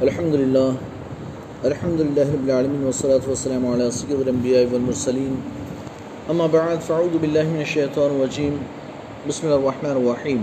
الحمد 0.00 0.34
لله 0.34 0.70
الحمد 1.64 2.00
لله 2.00 2.26
رب 2.32 2.44
العالمين 2.48 2.82
والصلاة 2.88 3.20
والسلام 3.28 3.60
على 3.68 3.90
سيد 3.92 4.16
الأنبياء 4.16 4.72
والمرسلين 4.72 5.36
أما 6.30 6.46
بعد 6.48 6.80
فأعوذ 6.80 7.20
بالله 7.20 7.44
من 7.44 7.60
الشيطان 7.60 8.08
الرجيم 8.16 8.54
بسم 9.28 9.42
الله 9.44 9.60
الرحمن 9.60 9.94
الرحيم 10.00 10.40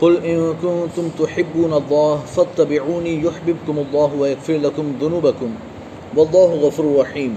قل 0.00 0.12
إن 0.24 0.60
كنتم 0.60 1.08
تحبون 1.16 1.72
الله 1.72 2.16
فاتبعوني 2.36 3.24
يحببكم 3.24 3.76
الله 3.88 4.10
ويغفر 4.20 4.56
لكم 4.68 4.84
ذنوبكم 5.00 5.50
والله 6.16 6.48
غفور 6.60 6.86
رحيم 7.00 7.32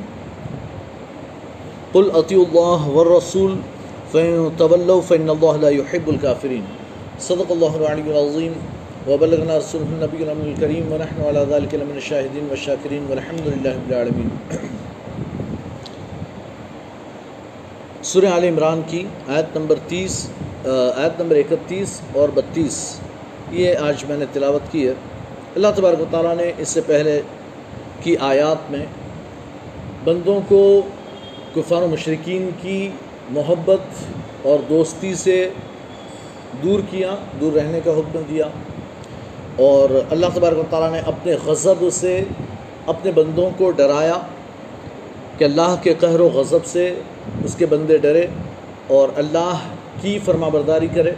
قل 1.94 2.06
أطيعوا 2.12 2.46
الله 2.46 2.80
والرسول 2.90 3.52
فإن 4.14 4.52
تولوا 4.60 5.02
فإن 5.02 5.30
الله 5.30 5.54
لا 5.58 5.70
يحب 5.70 6.06
الكافرين 6.10 6.64
صدق 7.20 7.48
الله 7.52 7.72
العلي 7.80 8.08
العظيم 8.12 8.54
وبلغنا 9.08 9.56
رسوله 9.58 9.88
النبي 9.94 10.20
الأمين 10.24 10.50
الكريم 10.50 10.92
ونحن 10.92 11.18
على 11.30 11.42
ذلك 11.48 11.74
لمن 11.80 11.98
الشاهدين 12.02 12.46
والشاكرين 12.50 13.08
والحمد 13.10 13.48
لله 13.48 13.72
رب 13.78 13.90
العالمين. 13.92 14.30
سورہ 18.12 18.32
عال 18.36 18.44
عمران 18.44 18.82
کی 18.88 19.02
آیت 19.28 19.58
نمبر 19.58 19.82
تیس 19.88 20.16
آیت 20.66 21.20
نمبر 21.22 21.36
اکتیس 21.36 22.00
اور 22.14 22.30
بتیس. 22.34 22.80
یہ 23.52 23.84
آج 23.90 24.06
میں 24.10 24.18
نے 24.18 24.26
تلاوت 24.34 24.72
کی 24.72 24.88
ہے۔ 24.88 24.94
اللہ 25.56 25.76
تبارک 25.76 26.02
و 26.02 26.10
تعالیٰ 26.12 26.36
نے 26.38 26.52
اس 26.58 26.70
سے 26.70 26.82
پہلے 26.86 27.22
کی 28.04 28.18
آیات 28.32 28.72
میں 28.72 28.86
بندوں 30.04 30.40
کو 30.48 30.64
کفار 31.56 31.82
و 31.82 31.88
مشرقین 31.88 32.50
کی 32.62 32.80
محبت 33.40 33.84
اور 34.42 34.60
دوستی 34.70 35.16
سے 35.16 35.50
دور 36.64 36.80
کیا، 36.92 37.16
دور 37.42 37.54
رہنے 37.54 37.80
کا 37.86 37.92
حکم 37.92 38.22
دیا۔ 38.30 38.48
اور 39.58 39.90
اللہ 40.12 40.26
تبارک 40.34 40.58
و 40.58 40.64
تعالیٰ 40.70 40.92
نے 40.92 41.00
اپنے 41.06 41.36
غضب 41.46 41.86
سے 41.92 42.24
اپنے 42.88 43.12
بندوں 43.12 43.50
کو 43.58 43.72
ڈرایا 43.72 44.18
کہ 45.38 45.44
اللہ 45.44 45.76
کے 45.82 45.94
قہر 45.94 46.20
و 46.20 46.28
غضب 46.28 46.66
سے 46.66 46.96
اس 47.46 47.56
کے 47.56 47.66
بندے 47.66 47.98
ڈرے 47.98 48.28
اور 48.88 49.10
اللہ 49.16 49.58
کی 50.02 50.20
فرما 50.26 50.50
برداری 50.50 50.88
کرے۔ 50.96 51.12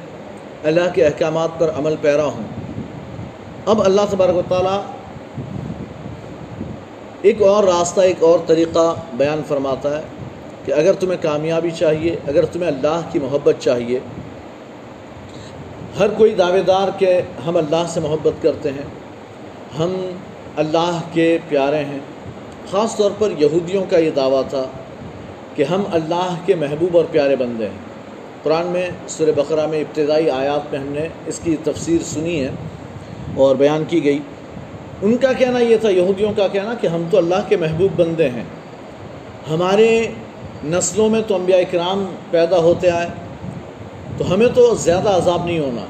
اللہ 0.63 0.94
کے 0.94 1.06
احکامات 1.06 1.50
پر 1.58 1.69
عمل 1.78 1.95
پیرا 2.02 2.25
ہوں۔ 2.25 2.44
اب 3.66 3.81
اللہ 3.86 4.02
تبارک 4.09 4.36
و 4.36 4.41
تعالیٰ 4.50 4.81
ایک 7.22 7.41
اور 7.41 7.63
راستہ، 7.63 8.02
ایک 8.02 8.23
اور 8.23 8.39
طریقہ 8.47 8.95
بیان 9.13 9.41
فرماتا 9.47 9.97
ہے 9.97 10.03
کہ 10.66 10.72
اگر 10.72 10.94
تمہیں 10.94 11.23
کامیابی 11.23 11.72
چاہیے، 11.72 12.16
اگر 12.28 12.45
تمہیں 12.45 12.72
اللہ 12.72 13.02
کی 13.11 13.19
محبت 13.19 13.56
چاہیے 13.59 14.00
ہر 15.99 16.07
کوئی 16.17 16.33
دعوے 16.33 16.61
دار 16.61 16.88
کہ 16.97 17.21
ہم 17.45 17.57
اللہ 17.57 17.83
سے 17.89 17.99
محبت 17.99 18.43
کرتے 18.43 18.69
ہیں، 18.69 18.88
ہم 19.79 20.11
اللہ 20.55 20.99
کے 21.13 21.38
پیارے 21.49 21.85
ہیں۔ 21.85 21.99
خاص 22.71 22.95
طور 22.95 23.11
پر 23.19 23.29
یہودیوں 23.38 23.85
کا 23.89 23.97
یہ 23.97 24.11
دعویٰ 24.16 24.41
تھا 24.49 24.63
کہ 25.55 25.63
ہم 25.63 25.83
اللہ 25.91 26.35
کے 26.45 26.55
محبوب 26.55 26.97
اور 26.97 27.05
پیارے 27.11 27.35
بندے 27.35 27.66
ہیں۔ 27.66 27.83
قرآن 28.43 28.66
میں 28.66 28.89
سر 29.07 29.31
بقرہ 29.35 29.67
میں 29.67 29.79
ابتدائی 29.79 30.29
آیات 30.29 30.71
میں 30.71 30.79
ہم 30.79 30.88
نے 30.88 31.07
اس 31.25 31.39
کی 31.43 31.55
تفسیر 31.63 31.97
سنی 32.03 32.43
ہے 32.43 32.51
اور 33.35 33.55
بیان 33.55 33.83
کی 33.88 34.03
گئی۔ 34.03 34.19
ان 35.01 35.17
کا 35.17 35.33
کہنا 35.33 35.59
یہ 35.59 35.77
تھا، 35.77 35.89
یہودیوں 35.89 36.33
کا 36.35 36.47
کہنا 36.47 36.73
کہ 36.81 36.88
ہم 36.88 37.03
تو 37.11 37.17
اللہ 37.17 37.41
کے 37.47 37.57
محبوب 37.57 37.99
بندے 37.99 38.29
ہیں۔ 38.29 38.43
ہمارے 39.49 40.07
نسلوں 40.66 41.09
میں 41.09 41.21
تو 41.27 41.35
انبیاء 41.35 41.59
کرام 41.71 42.05
پیدا 42.31 42.57
ہوتے 42.57 42.89
آئے 42.89 43.07
تو 44.17 44.33
ہمیں 44.33 44.47
تو 44.53 44.75
زیادہ 44.75 45.09
عذاب 45.09 45.45
نہیں 45.45 45.59
ہونا۔ 45.59 45.81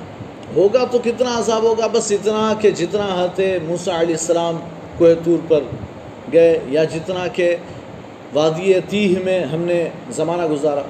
ہوگا 0.56 0.86
تو 0.92 0.98
کتنا 1.04 1.40
عذاب 1.40 1.64
ہوگا؟ 1.64 1.88
بس 1.88 2.12
اتنا 2.12 2.54
کہ 2.60 2.72
جتنا 2.72 3.08
ہاتھے 3.08 3.60
موسیٰ 3.68 4.00
علیہ 4.00 4.16
السلام 4.16 4.58
کوہ 4.98 5.08
طور 5.26 5.38
پر 5.48 5.60
گئے 6.34 6.60
یا 6.70 6.84
جتنا 6.84 7.28
کہ 7.28 7.56
وادی 8.34 8.74
تیہ 8.90 9.16
میں 9.26 9.44
ہم 9.44 9.62
نے 9.62 9.90
زمانہ 10.12 10.46
گزارا۔ 10.46 10.82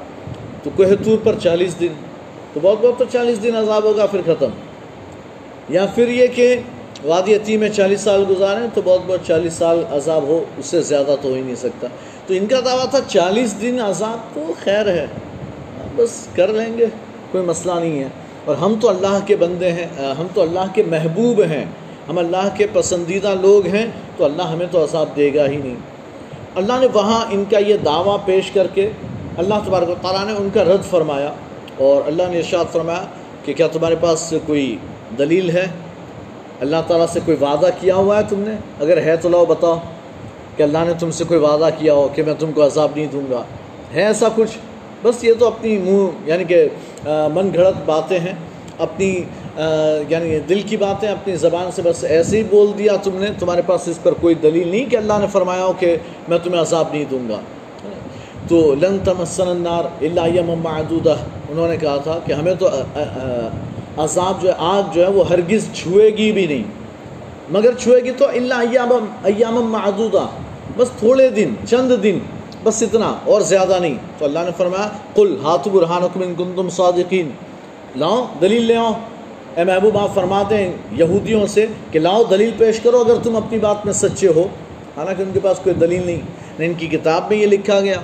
تو 0.64 0.70
کوہ 0.76 0.86
طور 1.06 1.18
پر 1.24 1.36
چالیس 1.44 1.80
دن۔ 1.80 1.88
تو 2.54 2.60
بہت 2.64 2.78
بہت 2.82 3.00
تو 3.00 3.06
چالیس 3.12 3.44
دن 3.44 3.56
عذاب 3.56 3.84
ہوگا، 3.84 4.06
پھر 4.06 4.22
ختم۔ 4.26 4.50
یا 5.70 5.86
پھر 5.96 6.08
یہ 6.08 6.28
کہ 6.28 6.56
وادی 7.04 7.38
تیہ 7.38 7.58
میں 7.58 7.70
چالیس 7.70 8.02
سال 8.02 8.26
گزاریں 8.30 8.68
تو 8.74 8.82
بہت 8.86 9.02
بہت 9.08 9.20
چالیس 9.28 9.54
سال 9.54 9.84
عذاب 9.90 10.24
ہو، 10.24 10.44
اس 10.58 10.66
سے 10.66 10.82
زیادہ 10.82 11.16
تو 11.22 11.30
ہو 11.30 11.34
ہی 11.34 11.42
نہیں 11.42 11.56
سکتا۔ 11.56 11.88
تو 12.28 12.34
ان 12.34 12.48
کا 12.48 12.60
دعویٰ 12.66 12.90
تھا 12.90 13.00
چالیس 13.08 13.62
دن 13.62 13.82
عذاب 13.82 14.36
تو 14.36 14.54
خیر 14.64 14.88
ہے۔ 14.88 15.06
بس 15.96 16.28
کر 16.36 16.48
لیں 16.48 16.78
گے۔ 16.78 16.86
کوئی 17.32 17.44
مسئلہ 17.44 17.74
نہیں 17.80 18.00
ہے۔ 18.00 18.08
اور 18.46 18.56
ہم 18.56 18.76
تو 18.82 18.90
اللہ 18.90 19.20
کے 19.26 19.36
بندے 19.36 19.72
ہیں 19.72 19.88
ہم 20.20 20.28
تو 20.34 20.42
اللہ 20.42 20.74
کے 20.74 20.84
محبوب 20.84 21.42
ہیں۔ 21.42 21.66
ہم 22.10 22.18
اللہ 22.18 22.50
کے 22.58 22.68
پسندیدہ 22.74 23.34
لوگ 23.42 23.68
ہیں، 23.68 23.86
تو 24.18 24.26
اللہ 24.26 24.42
ہمیں 24.42 24.66
تو 24.72 24.84
عذاب 24.84 25.10
دے 25.16 25.34
گا 25.34 25.46
ہی 25.48 25.58
نہیں۔ 25.58 25.76
اللہ 26.56 26.74
نے 26.80 26.88
وہاں 26.94 27.26
ان 27.32 27.44
کا 27.52 27.58
یہ 27.58 27.78
دعویٰ 27.86 28.18
پیش 28.26 28.52
کر 28.52 28.68
کے 28.74 28.90
اللہ 29.38 29.54
تبارک 29.66 29.90
و 29.90 29.96
تعالیٰ 30.02 30.26
نے 30.26 30.34
ان 30.34 30.50
کا 30.54 30.64
رد 30.64 30.90
فرمایا۔ 30.90 31.34
اور 31.78 32.08
اللہ 32.08 32.24
نے 32.30 32.38
ارشاد 32.38 32.66
فرمایا 32.72 33.06
کہ 33.46 33.54
کیا 33.54 33.68
تمہارے 33.68 33.96
پاس 34.02 34.34
کوئی 34.46 34.78
دلیل 35.18 35.50
ہے؟ 35.50 35.68
اللہ 36.62 36.76
تعالیٰ 36.88 37.08
سے 37.14 37.20
کوئی 37.26 37.38
وعدہ 37.42 37.70
کیا 37.80 37.96
ہوا 37.96 38.18
ہے 38.18 38.22
تم 38.30 38.40
نے؟ 38.40 38.56
اگر 38.80 38.98
ہے 38.98 39.18
تو 39.18 39.30
لاؤ 39.30 39.46
بتاؤ 39.46 39.80
کہ 40.56 40.64
اللہ 40.64 40.78
نے 40.78 40.94
تم 41.00 41.12
سے 41.12 41.24
کوئی 41.24 41.40
وعدہ 41.40 41.70
کیا 41.78 41.94
ہو 41.94 42.08
کہ 42.16 42.24
میں 42.24 42.34
تم 42.40 42.52
کو 42.52 42.66
عذاب 42.66 42.92
نہیں 42.96 43.08
دوں 43.12 43.32
گا۔ 43.32 43.44
ہے 43.94 44.06
ایسا 44.06 44.28
کچھ؟ 44.36 44.58
بس 45.06 45.24
یہ 45.24 45.34
تو 45.40 45.48
اپنی 45.48 45.78
منہ 45.78 46.28
یعنی 46.28 46.44
کہ 46.44 46.68
من 47.34 47.50
گھڑت 47.54 47.82
باتیں 47.86 48.20
ہیں، 48.20 48.34
اپنی 48.78 49.10
یعنی 50.10 50.40
دل 50.50 50.62
کی 50.68 50.78
باتیں، 50.78 51.08
اپنی 51.10 51.36
زبان 51.38 51.70
سے 51.76 51.82
بس 51.82 52.04
ایسے 52.04 52.38
ہی 52.38 52.44
بول 52.50 52.72
دیا 52.78 52.96
تم 53.04 53.18
نے، 53.20 53.28
تمہارے 53.40 53.62
پاس 53.66 53.88
اس 53.88 54.00
پر 54.04 54.14
کوئی 54.22 54.36
دلیل 54.44 54.68
نہیں 54.68 54.90
کہ 54.90 54.96
اللہ 54.96 55.20
نے 55.20 55.28
فرمایا 55.32 55.66
ہو 55.66 55.74
کہ 55.80 55.96
میں 56.28 56.38
تمہیں 56.44 56.62
عذاب 56.62 56.88
نہیں 56.92 57.06
دوں 57.12 57.28
گا۔ 57.30 57.40
تو 58.48 58.58
لن 58.82 58.98
تمسن 59.04 59.48
النار 59.48 59.84
الا 60.02 60.26
یم 60.34 60.54
معدودہ، 60.64 61.16
انہوں 61.50 61.68
نے 61.68 61.78
کہا 61.78 61.98
تھا 62.04 62.20
کہ 62.26 62.34
ہمیں 62.34 62.54
تو 62.60 62.70
عذاب 64.04 64.42
جو 64.42 64.50
ہے، 64.50 64.54
آگ 64.58 64.94
جو 64.94 65.04
ہے، 65.04 65.10
وہ 65.12 65.28
ہرگز 65.30 65.68
چھوئے 65.74 66.10
گی 66.18 66.32
بھی 66.32 66.46
نہیں۔ 66.48 66.64
مگر 67.52 67.78
چھوئے 67.80 68.04
گی 68.04 68.12
تو 68.18 68.28
اللہ 68.28 68.70
ایام 68.70 68.92
ایام 69.24 69.56
معدودہ، 69.72 70.26
بس 70.78 70.90
تھوڑے 71.00 71.30
دن، 71.30 71.54
چند 71.68 71.92
دن۔ 72.04 72.20
بس 72.66 72.84
اتنا 72.84 73.16
اور 73.26 73.42
زیادہ 73.42 73.78
نہیں۔ 73.82 73.96
تو 74.18 74.26
اللہ 74.26 74.40
نے 74.40 74.52
فرمایا، 74.58 74.90
قل 75.14 75.38
ہاتھ 75.44 75.68
برحان 75.68 76.04
حکم 76.04 76.34
کن 76.38 76.52
تم 76.56 76.70
صادقین۔ 76.70 77.30
لاؤ، 77.96 78.26
دلیل 78.42 78.62
لے 78.62 78.76
آؤ۔ 78.76 78.92
اے 79.56 79.64
محبوب، 79.64 79.98
آپ 79.98 80.16
فرماتے 80.16 80.58
ہیں 80.58 80.74
یہودیوں 80.92 81.48
سے 81.48 81.66
کہ 81.92 82.00
لاؤ، 82.00 82.24
دلیل 82.24 82.52
پیش 82.58 82.80
کرو 82.80 82.98
اگر 83.00 83.14
تم 83.24 83.36
اپنی 83.36 83.60
بات 83.60 83.86
میں 83.86 83.94
سچے 83.94 84.28
ہو۔ 84.28 84.48
حالانکہ 84.98 85.22
ان 85.22 85.30
کے 85.34 85.40
پاس 85.44 85.60
کوئی 85.60 85.76
دلیل 85.76 86.06
نہیں، 86.06 86.22
نہ 86.60 86.66
ان 86.66 86.74
کی 86.74 86.88
کتاب 86.88 87.24
میں 87.30 87.38
یہ 87.38 87.48
لکھا 87.48 87.80
گیا، 87.80 88.00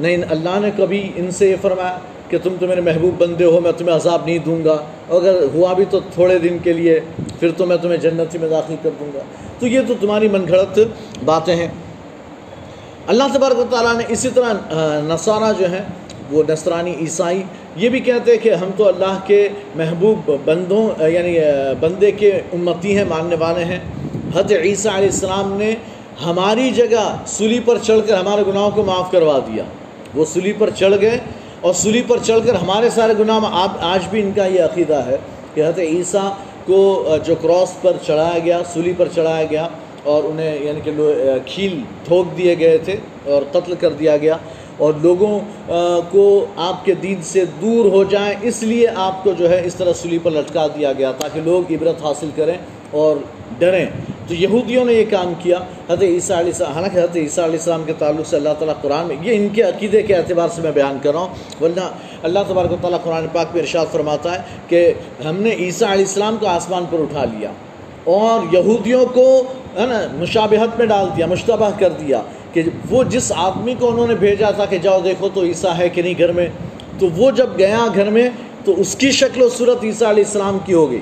نہ 0.00 0.08
اللہ 0.30 0.58
نے 0.60 0.70
کبھی 0.76 1.12
ان 1.16 1.30
سے 1.30 1.50
یہ 1.50 1.56
فرمایا 1.62 1.98
کہ 2.28 2.38
تم 2.42 2.54
تو 2.60 2.66
میرے 2.66 2.80
محبوب 2.80 3.22
بندے 3.22 3.44
ہو، 3.44 3.60
میں 3.60 3.72
تمہیں 3.76 3.96
عذاب 3.96 4.22
نہیں 4.26 4.38
دوں 4.38 4.64
گا۔ 4.64 4.76
اگر 5.10 5.42
ہوا 5.54 5.72
بھی 5.72 5.84
تو 5.90 6.00
تھوڑے 6.00 6.38
دن 6.38 6.58
کے 6.58 6.72
لیے، 6.72 7.00
پھر 7.40 7.50
تو 7.56 7.66
میں 7.66 7.76
تمہیں 7.76 7.96
جنتی 7.96 8.38
میں 8.38 8.48
داخل 8.48 8.74
کر 8.82 8.90
دوں 9.00 9.08
گا۔ 9.14 9.20
تو 9.58 9.66
یہ 9.66 9.80
تو 9.88 9.94
تمہاری 10.00 10.28
من 10.28 10.48
گھڑت 10.48 10.78
باتیں 11.24 11.56
ہیں۔ 11.56 11.68
اللہ 13.12 13.24
تبارک 13.34 13.58
و 13.58 13.64
تعالیٰ 13.70 13.94
نے 13.96 14.04
اسی 14.08 14.28
طرح 14.34 14.52
نصارہ 15.08 15.52
جو 15.58 15.70
ہیں، 15.72 15.82
وہ 16.30 16.42
نصرانی 16.48 16.94
عیسائی، 17.00 17.42
یہ 17.76 17.88
بھی 17.88 18.00
کہتے 18.00 18.30
ہیں 18.30 18.38
کہ 18.42 18.54
ہم 18.54 18.70
تو 18.76 18.86
اللہ 18.88 19.18
کے 19.26 19.48
محبوب 19.76 20.30
بندوں 20.44 20.82
یعنی 21.08 21.34
بندے 21.80 22.10
کے 22.12 22.30
امتی 22.52 22.96
ہیں، 22.96 23.04
ماننے 23.08 23.36
والے 23.40 23.64
ہیں۔ 23.64 23.78
حضرت 24.34 24.52
عیسیٰ 24.52 24.94
علیہ 24.94 25.08
السلام 25.08 25.52
نے 25.58 25.74
ہماری 26.24 26.70
جگہ 26.76 27.04
سلی 27.36 27.60
پر 27.64 27.78
چڑھ 27.82 28.00
کر 28.06 28.16
ہمارے 28.16 28.42
گناہوں 28.46 28.70
کو 28.74 28.82
معاف 28.82 29.10
کروا 29.12 29.38
دیا۔ 29.46 29.64
وہ 30.14 30.24
سلی 30.32 30.52
پر 30.58 30.70
چڑھ 30.76 31.00
گئے 31.00 31.18
اور 31.60 31.72
سلی 31.74 32.02
پر 32.06 32.18
چڑھ 32.26 32.46
کر 32.46 32.54
ہمارے 32.62 32.90
سارے 32.90 33.14
گناہ 33.18 33.50
آپ، 33.62 33.82
آج 33.84 34.06
بھی 34.10 34.22
ان 34.22 34.32
کا 34.36 34.46
یہ 34.46 34.62
عقیدہ 34.62 35.00
ہے 35.06 35.16
کہ 35.54 35.60
حضرت 35.60 35.78
عیسیٰ 35.78 36.28
کو 36.66 37.16
جو 37.26 37.34
کراس 37.42 37.80
پر 37.82 37.96
چڑھایا 38.06 38.38
گیا، 38.44 38.62
سلی 38.72 38.92
پر 38.96 39.08
چڑھایا 39.14 39.44
گیا 39.50 39.68
اور 40.06 40.24
انہیں 40.24 40.58
یعنی 40.64 40.80
کہ 40.84 40.90
کھیل 41.46 41.80
ٹھوک 42.04 42.36
دیے 42.38 42.54
گئے 42.58 42.78
تھے 42.78 42.96
اور 43.24 43.42
قتل 43.52 43.74
کر 43.80 43.92
دیا 43.92 44.16
گیا 44.16 44.36
اور 44.76 44.92
لوگوں 45.02 45.38
کو 46.10 46.24
آپ 46.56 46.84
کے 46.84 46.94
دین 47.02 47.22
سے 47.22 47.44
دور 47.60 47.84
ہو 47.92 48.02
جائیں، 48.04 48.34
اس 48.42 48.62
لیے 48.62 48.86
آپ 48.94 49.22
کو 49.24 49.32
جو 49.38 49.50
ہے 49.50 49.60
اس 49.64 49.74
طرح 49.74 49.92
سلی 49.92 50.18
پر 50.22 50.30
لٹکا 50.30 50.66
دیا 50.66 50.92
گیا 50.98 51.12
تاکہ 51.18 51.40
لوگ 51.44 51.72
عبرت 51.72 52.04
حاصل 52.04 52.30
کریں 52.34 52.56
اور 52.90 53.16
ڈریں۔ 53.58 53.86
تو 54.28 54.34
یہودیوں 54.34 54.84
نے 54.84 54.92
یہ 54.92 55.04
کام 55.10 55.32
کیا۔ 55.42 55.58
حضرت 55.88 56.02
عیسیٰ 56.02 56.36
علیہ 56.36 56.52
السلام، 56.52 56.72
حالانکہ 56.72 56.98
حضرت 56.98 57.16
عیسیٰ 57.16 57.44
علیہ 57.44 57.58
السلام 57.58 57.82
کے 57.86 57.92
تعلق 57.98 58.26
سے 58.28 58.36
اللہ 58.36 58.54
تعالیٰ 58.58 58.74
قرآن 58.80 59.06
میں 59.06 59.16
یہ 59.22 59.36
ان 59.36 59.48
کے 59.54 59.62
عقیدے 59.62 60.02
کے 60.02 60.14
اعتبار 60.14 60.48
سے 60.54 60.62
میں 60.62 60.72
بیان 60.72 60.98
کر 61.02 61.12
رہا 61.12 61.20
ہوں۔ 61.20 61.34
ورنہ 61.60 61.88
اللہ 62.22 62.38
تبارک 62.48 62.72
و 62.72 62.76
تعالیٰ 62.80 63.02
قرآن 63.02 63.26
پاک 63.32 63.54
میں 63.54 63.62
ارشاد 63.62 63.92
فرماتا 63.92 64.34
ہے 64.34 64.40
کہ 64.68 64.92
ہم 65.24 65.36
نے 65.42 65.50
عیسیٰ 65.58 65.88
علیہ 65.88 66.04
السلام 66.04 66.36
کو 66.40 66.46
آسمان 66.46 66.84
پر 66.90 67.00
اٹھا 67.00 67.24
لیا 67.24 67.52
اور 68.16 68.54
یہودیوں 68.54 69.04
کو 69.14 69.26
ہے 69.76 69.86
نا، 69.86 70.00
مشابہت 70.14 70.78
میں 70.78 70.86
ڈال 70.86 71.06
دیا، 71.16 71.26
مشتبہ 71.26 71.70
کر 71.78 71.90
دیا 71.90 72.22
کہ 72.52 72.62
وہ 72.90 73.04
جس 73.04 73.32
آدمی 73.36 73.74
کو 73.78 73.88
انہوں 73.88 74.06
نے 74.06 74.14
بھیجا 74.14 74.50
تھا 74.50 74.64
کہ 74.64 74.78
جاؤ 74.78 75.00
دیکھو 75.00 75.28
تو 75.34 75.42
عیسیٰ 75.42 75.78
ہے 75.78 75.88
کہ 75.88 76.02
نہیں 76.02 76.14
گھر 76.18 76.32
میں، 76.32 76.46
تو 76.98 77.08
وہ 77.16 77.30
جب 77.30 77.46
گیا 77.58 77.86
گھر 77.94 78.10
میں 78.10 78.30
تو 78.64 78.74
اس 78.76 78.96
کی 78.96 79.10
شکل 79.10 79.42
و 79.42 79.48
صورت 79.48 79.84
عیسیٰ 79.84 80.08
علیہ 80.08 80.24
السلام 80.26 80.58
کی 80.64 80.74
ہو 80.74 80.90
گئی۔ 80.90 81.00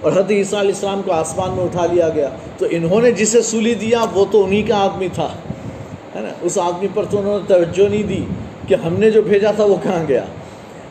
اور 0.00 0.12
حضرت 0.12 0.30
عیسیٰ 0.30 0.58
علیہ 0.58 0.72
السلام 0.74 1.02
کو 1.04 1.12
آسمان 1.12 1.50
میں 1.56 1.64
اٹھا 1.64 1.86
لیا 1.92 2.08
گیا۔ 2.08 2.28
تو 2.58 2.66
انہوں 2.70 3.00
نے 3.00 3.10
جسے 3.10 3.42
سولی 3.42 3.74
دیا، 3.74 4.04
وہ 4.14 4.24
تو 4.30 4.44
انہی 4.44 4.62
کا 4.62 4.76
آدمی 4.76 5.08
تھا۔ 5.14 5.28
ہے 6.14 6.20
نا، 6.20 6.28
اس 6.42 6.58
آدمی 6.58 6.88
پر 6.94 7.04
تو 7.10 7.18
انہوں 7.18 7.38
نے 7.38 7.54
توجہ 7.54 7.88
نہیں 7.88 8.02
دی 8.02 8.24
کہ 8.68 8.74
ہم 8.74 8.94
نے 8.98 9.10
جو 9.10 9.22
بھیجا 9.22 9.50
تھا 9.50 9.64
وہ 9.64 9.76
کہاں 9.82 10.04
گیا۔ 10.08 10.24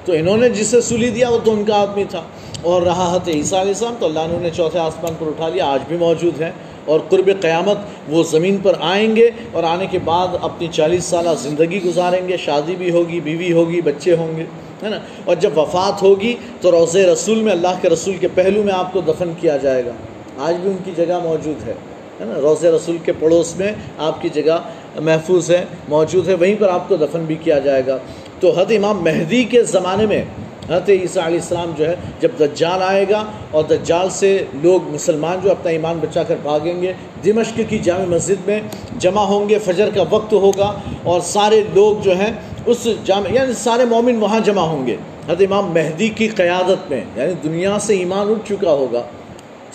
تو 0.05 0.13
انہوں 0.13 0.37
نے 0.37 0.49
جسے 0.49 0.81
سولی 0.81 1.09
دیا، 1.09 1.29
وہ 1.29 1.37
تو 1.43 1.51
ان 1.51 1.63
کا 1.63 1.75
آدمی 1.75 2.03
تھا۔ 2.03 2.21
اور 2.61 2.81
رہا 2.81 3.11
حضرت 3.11 3.27
عیسیٰ 3.27 3.59
علیہ 3.59 3.73
السلام 3.73 3.95
تو 3.99 4.05
اللہ 4.05 4.19
نے 4.29 4.35
انہیں 4.35 4.51
چوتھے 4.55 4.79
آسمان 4.79 5.13
پر 5.19 5.27
اٹھا 5.27 5.49
لیا، 5.49 5.65
آج 5.65 5.79
بھی 5.87 5.97
موجود 5.97 6.41
ہیں۔ 6.41 6.51
اور 6.85 6.99
قرب 7.09 7.29
قیامت 7.41 7.77
وہ 8.09 8.23
زمین 8.23 8.57
پر 8.63 8.73
آئیں 8.79 9.15
گے 9.15 9.29
اور 9.51 9.63
آنے 9.63 9.87
کے 9.87 9.99
بعد 9.99 10.27
اپنی 10.41 10.67
چالیس 10.71 11.05
سالہ 11.05 11.29
زندگی 11.39 11.83
گزاریں 11.83 12.27
گے، 12.27 12.37
شادی 12.37 12.75
بھی 12.75 12.91
ہوگی، 12.91 13.19
بیوی 13.19 13.51
ہوگی، 13.51 13.81
بچے 13.81 14.15
ہوں 14.15 14.37
گے، 14.37 14.43
ہے 14.83 14.89
نا؟ 14.89 14.99
اور 15.25 15.35
جب 15.35 15.57
وفات 15.57 16.01
ہوگی 16.01 16.35
تو 16.61 16.71
روض 16.71 16.95
رسول 16.95 17.37
میں 17.37 17.51
اللہ 17.51 17.79
کے 17.81 17.89
رسول 17.89 18.17
کے 18.17 18.27
پہلو 18.33 18.63
میں 18.63 18.73
آپ 18.73 18.93
کو 18.93 19.01
دفن 19.01 19.33
کیا 19.39 19.57
جائے 19.57 19.85
گا۔ 19.85 19.91
آج 20.37 20.55
بھی 20.55 20.69
ان 20.69 20.77
کی 20.85 20.91
جگہ 20.95 21.19
موجود 21.23 21.67
ہے 21.67 21.73
ہے 22.21 22.25
نا؟ 22.25 22.41
روض 22.41 22.65
رسول 22.65 22.97
کے 23.05 23.11
پڑوس 23.19 23.55
میں 23.57 23.71
آپ 23.97 24.21
کی 24.21 24.29
جگہ 24.29 24.59
محفوظ 24.95 25.51
ہے، 25.51 25.65
موجود 25.89 26.27
ہے، 26.27 26.33
وہیں 26.33 26.55
پر 26.59 26.69
آپ 26.69 26.89
کو 26.89 26.95
دفن 26.95 27.25
بھی 27.25 27.35
کیا 27.35 27.59
جائے 27.59 27.81
گا۔ 27.87 27.97
تو 28.39 28.51
حد 28.51 28.65
امام 28.69 29.03
مہدی 29.03 29.43
کے 29.43 29.63
زمانے 29.63 30.05
میں 30.05 30.25
حضرت 30.69 30.89
عیسیٰ 30.89 31.23
علیہ 31.23 31.39
السلام 31.39 31.71
جو 31.77 31.87
ہے، 31.87 31.95
جب 32.19 32.29
دجال 32.39 32.83
آئے 32.83 33.05
گا 33.09 33.23
اور 33.51 33.63
دجال 33.63 34.09
سے 34.09 34.43
لوگ 34.53 34.89
مسلمان 34.93 35.39
جو 35.43 35.51
اپنا 35.51 35.71
ایمان 35.71 35.99
بچا 36.01 36.23
کر 36.23 36.35
بھاگیں 36.41 36.81
گے، 36.81 36.93
دمشق 37.25 37.59
کی 37.69 37.79
جامع 37.79 38.05
مسجد 38.05 38.47
میں 38.47 38.59
جمع 38.99 39.21
ہوں 39.21 39.49
گے، 39.49 39.59
فجر 39.59 39.89
کا 39.95 40.03
وقت 40.09 40.33
ہوگا 40.33 40.73
اور 41.03 41.19
سارے 41.21 41.63
لوگ 41.73 42.01
جو 42.01 42.15
ہیں 42.15 42.31
اس 42.65 42.87
جامع 43.05 43.33
یعنی 43.33 43.53
سارے 43.53 43.85
مومن 43.85 44.15
وہاں 44.15 44.39
جمع 44.39 44.61
ہوں 44.61 44.87
گے۔ 44.87 44.95
حضرت 45.27 45.41
امام 45.41 45.71
مہدی 45.73 46.09
کی 46.09 46.27
قیادت 46.27 46.91
میں 46.91 47.01
یعنی 47.15 47.33
دنیا 47.43 47.77
سے 47.79 47.97
ایمان 47.97 48.29
اٹھ 48.29 48.49
چکا 48.49 48.71
ہوگا۔ 48.71 49.01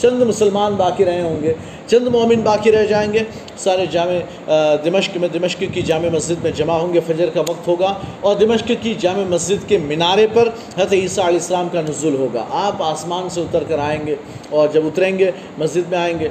چند 0.03 0.23
مسلمان 0.23 0.75
باقی 0.75 1.05
رہے 1.05 1.21
ہوں 1.21 1.43
گے، 1.43 1.53
چند 1.87 2.07
مومن 2.07 2.41
باقی 2.41 2.73
رہ 2.73 2.87
جائیں 2.87 3.13
گے۔ 3.13 3.19
سارے 3.57 3.87
جامع 3.87 4.47
دمشق 4.85 5.17
میں، 5.17 5.29
دمشق 5.29 5.63
کی 5.73 5.83
جامع 5.83 6.09
مسجد 6.13 6.43
میں 6.43 6.51
جمع 6.51 6.73
ہوں 6.73 6.95
گے، 6.95 7.01
فجر 7.07 7.31
کا 7.35 7.41
وقت 7.41 7.69
ہوگا۔ 7.69 7.95
اور 8.21 8.37
دمشق 8.37 8.73
کی 8.81 8.95
جامع 8.99 9.25
مسجد 9.29 9.69
کے 9.69 9.79
مینارے 9.79 10.27
پر 10.33 10.49
حضرت 10.49 10.93
عیسیٰ 10.93 11.25
علیہ 11.25 11.39
السلام 11.39 11.69
کا 11.73 11.81
نزول 11.81 12.15
ہوگا۔ 12.15 12.45
آپ 12.51 12.83
آسمان 12.83 13.29
سے 13.29 13.41
اتر 13.41 13.65
کر 13.69 13.79
آئیں 13.79 14.07
گے 14.07 14.15
اور 14.51 14.69
جب 14.69 14.87
اتریں 14.87 15.19
گے 15.19 15.31
مسجد 15.59 15.91
میں 15.91 15.99
آئیں 15.99 16.19
گے۔ 16.19 16.29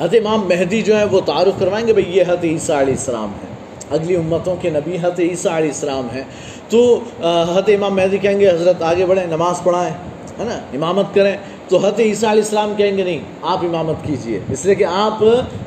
حضرت 0.00 0.14
امام 0.14 0.48
مہدی 0.48 0.82
جو 0.82 0.98
ہے 0.98 1.04
وہ 1.04 1.20
تعارف 1.20 1.60
کروائیں 1.60 1.86
گے، 1.86 1.92
بھئی 1.92 2.04
یہ 2.08 2.22
حضرت 2.22 2.44
عیسیٰ 2.44 2.76
علیہ 2.76 2.94
السلام 2.94 3.32
ہے 3.42 3.52
اگلی 3.90 4.16
امتوں 4.16 4.56
کے 4.60 4.70
نبی 4.70 4.96
حضرت 4.96 5.20
عیسیٰ 5.20 5.52
علیہ 5.52 5.68
السلام 5.68 6.08
ہیں۔ 6.14 6.24
تو 6.68 7.00
حضرت 7.48 7.68
امام 7.68 7.96
مہدی 7.96 8.18
کہیں 8.18 8.40
گے، 8.40 8.48
حضرت 8.48 8.82
آگے 8.82 9.06
بڑھیں، 9.06 9.26
نماز 9.26 9.62
پڑھائیں، 9.62 9.94
ہے 10.38 10.44
نا؟ 10.44 10.54
امامت 10.54 11.14
کریں۔ 11.14 11.36
تو 11.72 11.78
حضرت 11.78 12.00
عیسیٰ 12.00 12.30
علیہ 12.30 12.42
السلام 12.42 12.72
کہیں 12.76 12.96
گے 12.98 13.04
نہیں، 13.04 13.18
آپ 13.42 13.58
امامت 13.62 13.94
کیجیے۔ 14.06 14.40
اس 14.50 14.64
لیے 14.64 14.74
کہ 14.74 14.84
آپ 14.84 15.24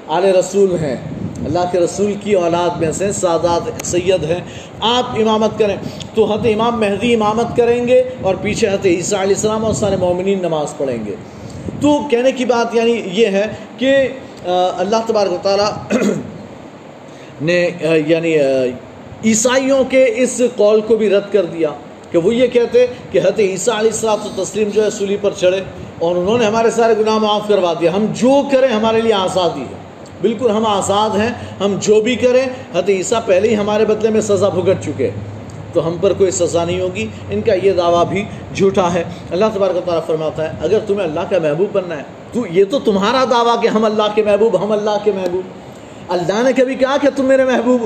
آل 0.07 0.23
رسول 0.23 0.75
ہیں۔ 0.79 0.95
اللہ 1.45 1.59
کے 1.71 1.79
رسول 1.79 2.13
کی 2.23 2.33
اولاد 2.33 2.69
میں 2.79 2.91
سے 2.91 3.11
سادات 3.11 3.85
سید 3.85 4.23
ہیں۔ 4.23 4.39
آپ 4.79 5.03
امامت 5.09 5.59
کریں۔ 5.59 5.75
تو 6.13 6.25
حضرت 6.25 6.45
امام 6.45 6.79
مہدی 6.79 7.13
امامت 7.13 7.57
کریں 7.57 7.87
گے 7.87 8.03
اور 8.21 8.35
پیچھے 8.41 8.67
حضرت 8.67 8.85
عیسیٰ 8.85 9.19
علیہ 9.19 9.35
السلام 9.35 9.65
اور 9.65 9.73
سارے 9.73 9.95
مومنین 9.95 10.39
نماز 10.39 10.77
پڑھیں 10.77 11.05
گے۔ 11.05 11.15
تو 11.81 12.07
کہنے 12.11 12.31
کی 12.31 12.45
بات 12.45 12.75
یعنی 12.75 13.01
یہ 13.05 13.27
ہے 13.27 13.45
کہ 13.77 14.07
اللہ 14.77 15.01
تبارک 15.07 15.31
و 15.31 15.37
تعالیٰ 15.41 15.71
نے 17.41 17.69
یعنی 18.07 18.37
عیسائیوں 19.25 19.83
کے 19.89 20.05
اس 20.15 20.41
قول 20.55 20.81
کو 20.81 20.95
بھی 20.95 21.09
رد 21.09 21.31
کر 21.31 21.45
دیا۔ 21.45 21.69
کہ 22.15 22.19
وہ 22.19 22.35
یہ 22.35 22.47
کہتے 22.47 22.85
کہ 23.11 23.19
حضرت 23.19 23.39
عیسیٰ 23.39 23.77
علیہ 23.77 23.91
السلام 23.91 24.19
و 24.25 24.43
تسلیم 24.43 24.69
جو 24.69 24.83
ہے 24.83 24.89
سولی 24.89 25.17
پر 25.21 25.31
چڑھے 25.37 25.61
اور 25.99 26.15
انہوں 26.15 26.37
نے 26.37 26.45
ہمارے 26.45 26.71
سارے 26.71 26.93
گناہ 26.99 27.17
معاف 27.17 27.47
کروا 27.47 27.73
دیا 27.81 27.95
ہم 27.95 28.05
جو 28.13 28.41
کریں 28.51 28.67
ہمارے 28.67 29.01
لیے 29.01 29.13
آزادی 29.13 29.61
ہے۔ 29.61 29.75
بالکل 30.21 30.49
ہم 30.49 30.65
آزاد 30.67 31.09
ہیں، 31.09 31.29
ہم 31.59 31.77
جو 31.81 32.01
بھی 32.01 32.15
کریں، 32.15 32.43
حضرت 32.43 32.89
عیسیٰ 32.89 33.19
پہلے 33.25 33.49
ہی 33.49 33.55
ہمارے 33.55 33.85
بدلے 33.85 34.09
میں 34.09 34.21
سزا 34.21 34.49
بھگت 34.49 34.83
چکے۔ 34.83 35.09
تو 35.73 35.87
ہم 35.87 35.97
پر 36.01 36.13
کوئی 36.13 36.31
سزا 36.31 36.65
نہیں 36.65 36.81
ہوگی۔ 36.81 37.07
ان 37.29 37.41
کا 37.41 37.53
یہ 37.63 37.71
دعویٰ 37.71 38.05
بھی 38.05 38.25
جھوٹا 38.55 38.93
ہے۔ 38.93 39.03
اللہ 39.31 39.45
تبارک 39.53 39.85
تعالیٰ 39.85 40.05
فرماتا 40.05 40.43
ہے، 40.43 40.53
اگر 40.61 40.79
تمہیں 40.87 41.03
اللہ 41.03 41.19
کا 41.29 41.39
محبوب 41.41 41.69
بننا 41.73 41.97
ہے، 41.97 42.03
تو 42.31 42.39
یہ 42.51 42.63
تو 42.69 42.79
تمہارا 42.79 43.25
دعویٰ 43.31 43.61
کہ 43.61 43.67
ہم 43.67 43.85
اللہ 43.85 44.15
کے 44.15 44.23
محبوب، 44.23 44.63
ہم 44.63 44.71
اللہ 44.71 44.97
کے 45.03 45.11
محبوب۔ 45.15 45.43
اللہ 46.11 46.43
نے 46.43 46.53
کبھی 46.53 46.75
کہا 46.75 46.97
کہ 47.01 47.07
تم 47.15 47.25
میرے 47.25 47.45
محبوب 47.45 47.81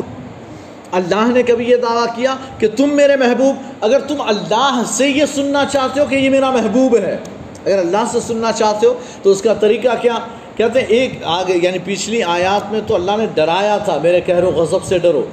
اللہ 0.91 1.31
نے 1.33 1.43
کبھی 1.43 1.69
یہ 1.69 1.75
دعویٰ 1.75 2.05
کیا 2.15 2.35
کہ 2.59 2.67
تم 2.77 2.95
میرے 2.95 3.15
محبوب، 3.15 3.55
اگر 3.81 3.99
تم 4.07 4.21
اللہ 4.21 4.81
سے 4.87 5.07
یہ 5.07 5.25
سننا 5.25 5.63
چاہتے 5.71 5.99
ہو 5.99 6.05
کہ 6.09 6.15
یہ 6.15 6.29
میرا 6.29 6.49
محبوب 6.51 6.95
ہے، 6.97 7.15
اگر 7.65 7.77
اللہ 7.79 8.03
سے 8.11 8.19
سننا 8.27 8.51
چاہتے 8.51 8.87
ہو 8.87 8.93
تو 9.23 9.31
اس 9.31 9.41
کا 9.41 9.53
طریقہ 9.59 9.95
کیا؟ 10.01 10.17
کہتے 10.55 10.79
ہیں 10.79 10.87
ایک 10.89 11.11
آگے 11.33 11.57
یعنی 11.61 11.77
پچھلی 11.83 12.21
آیات 12.23 12.71
میں 12.71 12.79
تو 12.87 12.95
اللہ 12.95 13.17
نے 13.17 13.25
ڈرایا 13.33 13.77
تھا، 13.85 13.97
میرے 14.03 14.21
کہہ 14.21 14.43
و 14.45 14.51
غضب 14.55 14.83
سے 14.85 14.97
ڈرو، 14.97 15.23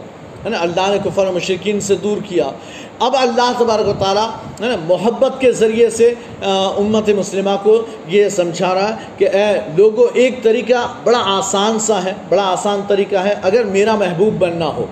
ہے 0.44 0.50
نا؟ 0.50 0.58
اللہ 0.61 0.91
نے 0.91 0.99
کفر 1.05 1.31
مشرقین 1.35 1.81
سے 1.81 1.94
دور 2.03 2.17
کیا۔ 2.29 2.50
اب 2.99 3.17
اللہ 3.19 3.50
تبارک 3.58 3.88
و 3.88 3.93
تعالیٰ، 3.99 4.29
ہے 4.61 4.69
نا، 4.69 4.76
محبت 4.87 5.41
کے 5.41 5.50
ذریعے 5.53 5.88
سے 5.91 6.12
امت 6.43 7.08
مسلمہ 7.17 7.56
کو 7.62 7.75
یہ 8.08 8.29
سمجھا 8.29 8.75
رہا 8.75 8.88
ہے 8.88 8.94
کہ 9.19 9.29
اے 9.32 9.49
لوگوں 9.76 10.06
ایک 10.14 10.43
طریقہ 10.43 10.87
بڑا 11.05 11.23
آسان 11.29 11.79
سا 11.79 12.03
ہے، 12.05 12.12
بڑا 12.29 12.44
آسان 12.50 12.81
طریقہ 12.88 13.25
ہے، 13.25 13.35
اگر 13.43 13.64
میرا 13.73 13.94
محبوب 13.97 14.38
بننا 14.38 14.67
ہو۔ 14.76 14.87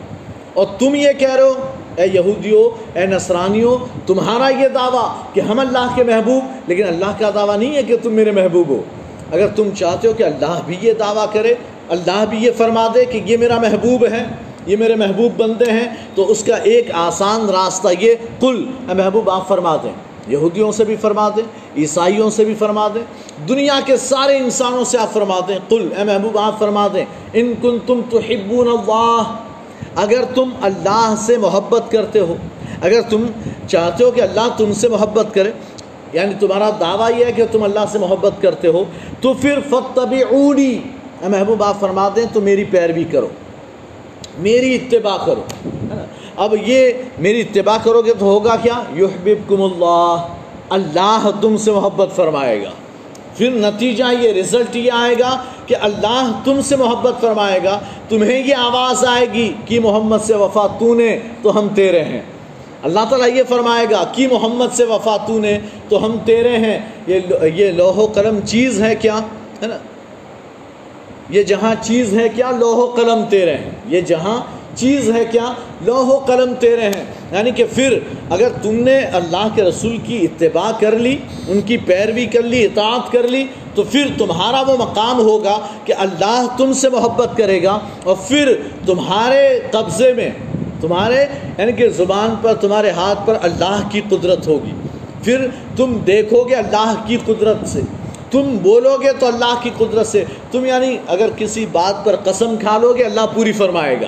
اور 0.54 0.66
تم 0.78 0.94
یہ 0.94 1.12
کہہ 1.18 1.34
رہے 1.34 1.42
ہو، 1.42 1.54
اے 1.96 2.06
یہودیوں 2.12 2.98
اے 2.98 3.06
نصرانیوں 3.06 3.78
تمہارا 4.06 4.48
یہ 4.48 4.68
دعویٰ 4.68 5.08
کہ 5.32 5.40
ہم 5.40 5.58
اللہ 5.58 5.86
کے 5.94 6.04
محبوب، 6.04 6.44
لیکن 6.66 6.84
اللہ 6.84 7.12
کا 7.18 7.30
دعویٰ 7.34 7.56
نہیں 7.56 7.76
ہے 7.76 7.82
کہ 7.82 7.96
تم 8.02 8.12
میرے 8.12 8.30
محبوب 8.30 8.68
ہو۔ 8.68 8.82
اگر 9.32 9.48
تم 9.48 9.68
چاہتے 9.78 10.08
ہو 10.08 10.12
کہ 10.12 10.22
اللہ 10.22 10.60
بھی 10.66 10.76
یہ 10.82 10.92
دعویٰ 10.92 11.26
کرے، 11.32 11.54
اللہ 11.88 12.24
بھی 12.30 12.38
یہ 12.38 12.50
فرما 12.56 12.86
دے 12.94 13.04
کہ 13.04 13.20
یہ 13.24 13.36
میرا 13.36 13.58
محبوب 13.58 14.06
ہے، 14.10 14.24
یہ 14.66 14.76
میرے 14.76 14.94
محبوب 14.94 15.32
بنتے 15.36 15.72
ہیں، 15.72 15.88
تو 16.14 16.30
اس 16.30 16.44
کا 16.44 16.56
ایک 16.56 16.90
آسان 16.92 17.50
راستہ 17.50 17.88
یہ 18.00 18.14
کل 18.40 18.64
محبوب، 18.86 19.30
آپ 19.30 19.48
فرما 19.48 19.76
دیں۔ 19.76 19.92
یہودیوں 20.28 20.72
سے 20.72 20.84
بھی 20.84 20.96
فرما 20.96 21.28
دیں، 21.28 21.42
عیسائیوں 21.76 22.30
سے 22.30 22.44
بھی 22.44 22.54
فرما 22.54 22.88
دیں۔ 22.88 23.02
دنیا 23.48 23.80
کے 23.86 23.96
سارے 23.96 24.36
انسانوں 24.36 24.84
سے 24.84 24.98
آپ 24.98 25.12
فرما 25.12 25.40
دیں 25.48 25.58
کل 25.68 25.88
اے 25.96 26.04
محبوب، 26.04 26.38
آپ 26.38 26.58
فرما 26.58 26.88
دیں۔ 26.94 27.04
ان 27.32 27.52
کن 27.62 27.78
تم 27.86 28.00
تو 28.10 28.18
اللہ 28.18 29.36
اگر 29.96 30.24
تم 30.34 30.50
اللہ 30.62 31.14
سے 31.26 31.36
محبت 31.38 31.90
کرتے 31.90 32.18
ہو، 32.18 32.34
اگر 32.80 33.00
تم 33.10 33.26
چاہتے 33.68 34.04
ہو 34.04 34.10
کہ 34.10 34.20
اللہ 34.20 34.48
تم 34.56 34.72
سے 34.72 34.88
محبت 34.88 35.34
کرے 35.34 35.50
یعنی 36.12 36.34
تمہارا 36.40 36.70
دعویٰ 36.80 37.10
یہ 37.18 37.24
ہے 37.24 37.32
کہ 37.32 37.44
تم 37.52 37.62
اللہ 37.62 37.84
سے 37.92 37.98
محبت 37.98 38.42
کرتے 38.42 38.68
ہو، 38.68 38.84
تو 39.20 39.32
پھر 39.34 39.58
فتبی 39.70 40.22
اے 41.22 41.28
محبوب، 41.28 41.62
آپ 41.62 41.80
فرما 41.80 42.08
دیں 42.16 42.24
تو 42.32 42.40
میری 42.40 42.64
پیروی 42.64 43.04
کرو، 43.04 43.28
میری 44.38 44.74
اتباع 44.74 45.16
کرو 45.26 45.42
اب 46.36 46.54
یہ 46.66 46.92
میری 47.18 47.40
اتباع 47.40 47.76
کرو 47.82 48.02
گے 48.02 48.12
تو 48.18 48.26
ہوگا 48.26 48.56
کیا؟ 48.62 48.82
یحببکم 48.96 49.62
اللہ 49.62 50.26
اللہ 50.70 51.28
تم 51.40 51.56
سے 51.56 51.72
محبت 51.72 52.16
فرمائے 52.16 52.62
گا۔ 52.62 52.70
پھر 53.36 53.50
نتیجہ 53.50 54.04
یہ 54.20 54.32
رزلٹ 54.32 54.76
یہ 54.76 54.92
آئے 54.92 55.14
گا 55.18 55.42
کہ 55.66 55.74
اللہ 55.80 56.40
تم 56.44 56.60
سے 56.60 56.76
محبت 56.76 57.20
فرمائے 57.20 57.60
گا، 57.64 57.80
تمہیں 58.08 58.46
یہ 58.46 58.54
آواز 58.54 59.04
آئے 59.04 59.26
گی 59.32 59.52
کہ 59.64 59.80
محمد 59.80 60.16
سے 60.24 60.34
وفا 60.34 60.66
تو 60.78 60.94
نے، 60.94 61.18
تو 61.42 61.58
ہم 61.58 61.68
تیرے 61.74 62.04
ہیں۔ 62.04 62.22
اللہ 62.82 63.00
تعالیٰ 63.10 63.28
یہ 63.36 63.42
فرمائے 63.48 63.86
گا 63.90 64.04
کہ 64.12 64.28
محمد 64.32 64.74
سے 64.74 64.84
وفا 64.84 65.16
تو 65.16 65.38
نے، 65.38 65.58
تو 65.88 66.06
ہم 66.06 66.16
تیرے 66.24 66.56
ہیں۔ 66.56 66.78
یہ 67.06 67.20
یہ 67.54 67.72
لوہ 67.72 67.96
و 67.96 68.06
قلم 68.06 68.38
چیز 68.46 68.82
ہے 68.82 68.94
کیا؟ 68.94 69.18
ہے 69.62 69.66
نا؟ 69.66 69.76
یہ 71.28 71.42
جہاں 71.42 71.74
چیز 71.80 72.18
ہے 72.18 72.28
کیا؟ 72.28 72.50
لوہ 72.50 72.76
و 72.76 72.86
قلم 72.86 73.24
تیرے 73.30 73.54
ہیں۔ 73.54 73.70
یہ 73.88 74.00
جہاں 74.00 74.40
چیز 74.74 75.10
ہے 75.10 75.24
کیا؟ 75.24 75.52
لوہ 75.80 76.06
و 76.06 76.18
قلم 76.18 76.54
تیرے 76.54 76.82
ہیں۔ 76.82 77.13
یعنی 77.32 77.50
کہ 77.50 77.64
پھر 77.74 77.98
اگر 78.30 78.48
تم 78.62 78.74
نے 78.74 78.98
اللہ 78.98 79.48
کے 79.54 79.62
رسول 79.62 79.96
کی 80.04 80.24
اتباع 80.24 80.70
کر 80.80 80.98
لی، 80.98 81.16
ان 81.48 81.60
کی 81.60 81.76
پیروی 81.76 82.26
کر 82.26 82.42
لی، 82.42 82.64
اطاعت 82.64 83.12
کر 83.12 83.28
لی، 83.28 83.44
تو 83.74 83.82
پھر 83.82 84.06
تمہارا 84.18 84.60
وہ 84.60 84.76
مقام 84.76 85.18
ہوگا 85.18 85.58
کہ 85.84 85.94
اللہ 85.98 86.46
تم 86.58 86.72
سے 86.72 86.88
محبت 86.88 87.36
کرے 87.36 87.62
گا 87.62 87.78
اور 88.04 88.16
پھر 88.28 88.54
تمہارے 88.86 89.60
قبضے 89.70 90.12
میں، 90.12 90.30
تمہارے 90.80 91.26
یعنی 91.58 91.72
کہ 91.72 91.88
زبان 91.88 92.34
پر، 92.42 92.54
تمہارے 92.54 92.90
ہاتھ 92.90 93.18
پر 93.26 93.38
اللہ 93.42 93.80
کی 93.90 94.00
قدرت 94.08 94.46
ہوگی۔ 94.46 94.70
پھر 95.22 95.46
تم 95.76 95.98
دیکھو 96.06 96.44
گے 96.44 96.54
اللہ 96.54 96.94
کی 97.06 97.16
قدرت 97.26 97.56
سے۔ 97.66 97.80
تم 98.30 98.56
بولو 98.62 98.96
گے 99.02 99.12
تو 99.18 99.26
اللہ 99.26 99.54
کی 99.62 99.70
قدرت 99.78 100.06
سے۔ 100.06 100.24
تم 100.52 100.64
یعنی 100.64 100.96
اگر 101.06 101.28
کسی 101.36 101.66
بات 101.72 102.04
پر 102.04 102.16
قسم 102.16 102.56
کھا 102.60 102.78
لو 102.78 102.92
گے، 102.92 103.02
اللہ 103.02 103.20
پوری 103.34 103.52
فرمائے 103.52 103.96
گا۔ 104.00 104.06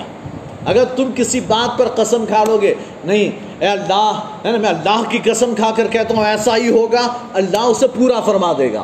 اگر 0.67 0.83
تم 0.95 1.11
کسی 1.15 1.39
بات 1.47 1.77
پر 1.79 1.87
قسم 1.95 2.25
کھا 2.27 2.43
لو 2.47 2.57
گے، 2.61 2.73
نہیں، 3.05 3.29
اے 3.59 3.67
اللہ 3.67 4.19
ہے 4.45 4.51
نا 4.51 4.57
میں 4.57 4.69
اللہ 4.69 5.01
کی 5.09 5.19
قسم 5.23 5.53
کھا 5.55 5.71
کر 5.75 5.87
کہتا 5.91 6.15
ہوں، 6.15 6.25
ایسا 6.25 6.55
ہی 6.57 6.69
ہوگا، 6.69 7.07
اللہ 7.33 7.65
اسے 7.73 7.87
پورا 7.95 8.19
فرما 8.25 8.51
دے 8.57 8.71
گا، 8.73 8.83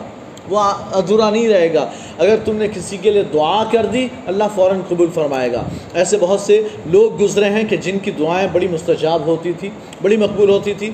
وہ 0.50 0.60
ادھورا 0.92 1.30
نہیں 1.30 1.48
رہے 1.50 1.74
گا۔ 1.74 1.86
اگر 2.18 2.38
تم 2.46 2.56
نے 2.56 2.68
کسی 2.68 2.98
کے 3.02 3.12
لیے 3.12 3.24
دعا 3.34 3.64
کر 3.72 3.86
دی، 3.94 4.08
اللہ 4.28 4.44
فوراً 4.56 4.82
قبول 4.88 5.10
فرمائے 5.14 5.52
گا۔ 5.52 5.64
ایسے 5.94 6.18
بہت 6.20 6.40
سے 6.40 6.62
لوگ 6.86 7.22
گزرے 7.22 7.50
ہیں 7.50 7.64
کہ 7.70 7.78
جن 7.78 8.00
کی 8.00 8.12
دعائیں 8.12 8.48
بڑی 8.52 8.68
مستجاب 8.68 9.26
ہوتی 9.26 9.54
تھی، 9.60 9.70
بڑی 10.02 10.18
مقبول 10.18 10.50
ہوتی 10.50 10.74
تھی۔ 10.74 10.92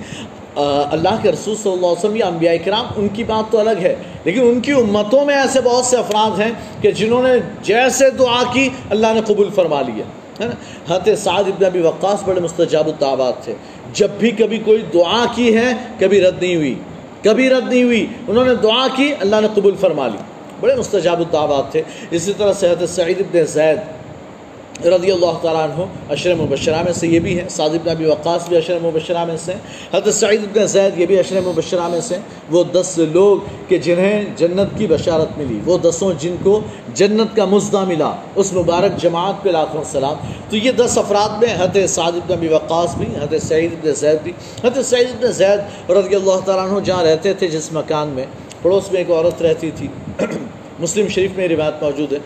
اللہ 0.55 1.15
کے 1.21 1.31
رسول 1.31 1.55
صلی 1.55 1.71
اللہ 1.71 1.85
علیہ 1.85 1.97
وسلم 1.97 2.15
یا 2.15 2.27
انبیاء 2.27 2.53
کرام، 2.65 2.85
ان 2.95 3.07
کی 3.13 3.23
بات 3.23 3.51
تو 3.51 3.59
الگ 3.59 3.81
ہے، 3.81 3.95
لیکن 4.23 4.41
ان 4.41 4.59
کی 4.59 4.71
امتوں 4.71 5.25
میں 5.25 5.35
ایسے 5.35 5.61
بہت 5.61 5.85
سے 5.85 5.97
افراد 5.97 6.39
ہیں 6.39 6.51
کہ 6.81 6.91
جنہوں 6.91 7.21
نے 7.23 7.33
جیسے 7.63 8.09
دعا 8.19 8.41
کی، 8.53 8.69
اللہ 8.89 9.13
نے 9.13 9.21
قبول 9.27 9.49
فرما 9.55 9.81
لیا 9.81 10.03
ہے 10.39 10.45
نا؟ 10.45 10.55
ہاں 10.89 10.99
حضرت 10.99 11.19
سعد 11.19 11.43
ابن 11.43 11.65
ابی 11.65 11.81
وقاص 11.81 12.23
بڑے 12.23 12.41
مستجاب 12.41 12.87
الدعوات 12.87 13.43
تھے۔ 13.43 13.53
جب 13.93 14.07
بھی 14.19 14.31
کبھی 14.31 14.57
کوئی 14.57 14.83
دعا 14.93 15.25
کی 15.35 15.57
ہے، 15.57 15.73
کبھی 15.99 16.21
رد 16.21 16.43
نہیں 16.43 16.55
ہوئی۔ 16.55 16.75
کبھی 17.23 17.49
رد 17.49 17.73
نہیں 17.73 17.83
ہوئی۔ 17.83 18.07
انہوں 18.27 18.45
نے 18.45 18.55
دعا 18.55 18.87
کی، 18.95 19.13
اللہ 19.19 19.35
نے 19.41 19.47
قبول 19.55 19.75
فرما 19.75 20.07
لی۔ 20.07 20.17
بڑے 20.59 20.75
مستجاب 20.75 21.19
الدعوات 21.19 21.71
تھے۔ 21.71 21.81
اسی 22.11 22.33
طرح 22.37 22.53
سے 22.53 22.69
حضرت 22.69 22.89
سعید 22.89 23.19
ابن 23.19 23.45
زید 23.45 23.77
رضی 24.85 25.11
اللہ 25.11 25.37
تعالیٰ 25.41 25.63
عنہ 25.63 25.85
اشر 26.09 26.35
مبشرہ 26.35 26.83
میں 26.83 26.93
سے 26.93 27.07
یہ 27.07 27.19
بھی 27.19 27.39
ہیں، 27.39 27.49
سعد 27.49 27.69
ابن 27.69 27.89
ابی 27.89 28.05
وقاص 28.05 28.47
بھی 28.49 28.57
اشر 28.57 28.77
مبشرہ 28.83 29.25
میں 29.25 29.37
سے 29.37 29.53
حضرت 29.93 30.13
سعید 30.13 30.41
ابن 30.43 30.67
زید 30.67 30.99
یہ 30.99 31.05
بھی 31.05 31.19
اشر 31.19 31.41
مبشرہ 31.41 31.87
میں 31.87 32.01
سے 32.01 32.17
وہ 32.49 32.63
دس 32.63 32.97
لوگ 32.97 33.37
کہ 33.67 33.77
جنہیں 33.77 34.25
جنت 34.35 34.77
کی 34.77 34.87
بشارت 34.87 35.37
ملی، 35.37 35.59
وہ 35.65 35.77
دسوں 35.77 36.13
جن 36.19 36.35
کو 36.43 36.59
جنت 36.93 37.35
کا 37.35 37.45
مزدہ 37.45 37.83
ملا، 37.85 38.15
اس 38.35 38.53
مبارک 38.53 39.01
جماعت 39.01 39.43
پہ 39.43 39.49
لاکھوں 39.49 39.81
السلام۔ 39.81 40.15
تو 40.49 40.57
یہ 40.57 40.71
دس 40.71 40.97
افراد 40.97 41.29
میں 41.29 41.55
حضرت 41.55 41.89
سعد 41.89 42.11
ابن 42.11 42.33
ابی 42.33 42.47
وقاص 42.47 42.95
بھی، 42.95 43.07
حضرت 43.07 43.41
سعید 43.41 43.73
ابن 43.73 43.93
زید 43.93 44.17
بھی۔ 44.23 44.31
حضرت 44.63 44.85
سعید 44.85 45.07
ابن 45.09 45.31
زید 45.31 45.91
رضی 45.91 46.15
اللہ 46.15 46.39
تعالیٰ 46.45 46.69
عنہ 46.69 46.79
جہاں 46.79 47.03
رہتے 47.03 47.33
تھے، 47.33 47.47
جس 47.47 47.73
مکان 47.73 48.07
میں، 48.07 48.25
پڑوس 48.61 48.91
میں 48.91 49.01
ایک 49.01 49.11
عورت 49.11 49.41
رہتی 49.41 49.71
تھی۔ 49.75 49.87
مسلم 50.79 51.07
شریف 51.07 51.31
میں 51.35 51.47
روایت 51.47 51.83
موجود 51.83 52.13
ہے۔ 52.13 52.17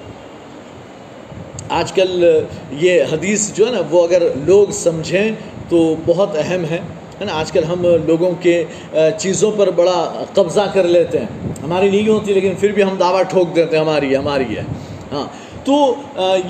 آج 1.74 1.92
کل 1.94 2.24
یہ 2.80 3.04
حدیث 3.12 3.52
جو 3.54 3.66
ہے 3.66 3.72
نا، 3.72 3.82
وہ 3.90 4.04
اگر 4.04 4.24
لوگ 4.46 4.72
سمجھیں 4.74 5.32
تو 5.70 5.96
بہت 6.06 6.36
اہم 6.38 6.66
ہے 6.70 6.80
ہے 7.20 7.26
نا؟ 7.26 7.34
آج 7.34 7.52
کل 7.52 7.64
ہم 7.64 7.86
لوگوں 8.06 8.32
کے 8.42 8.64
چیزوں 9.20 9.52
پر 9.58 9.70
بڑا 9.76 10.26
قبضہ 10.34 10.66
کر 10.74 10.88
لیتے 10.88 11.20
ہیں۔ 11.20 11.28
ہماری 11.64 11.90
نہیں 11.90 12.08
ہوتی، 12.08 12.34
لیکن 12.34 12.54
پھر 12.60 12.72
بھی 12.72 12.84
ہم 12.84 12.96
دعویٰ 13.00 13.24
ٹھوک 13.30 13.56
دیتے 13.56 13.78
ہیں، 13.78 13.84
ہماری 13.84 14.12
ہے 14.12 14.18
ہماری 14.18 14.56
ہے۔ 14.58 14.64
ہاں 15.12 15.26
تو 15.66 15.74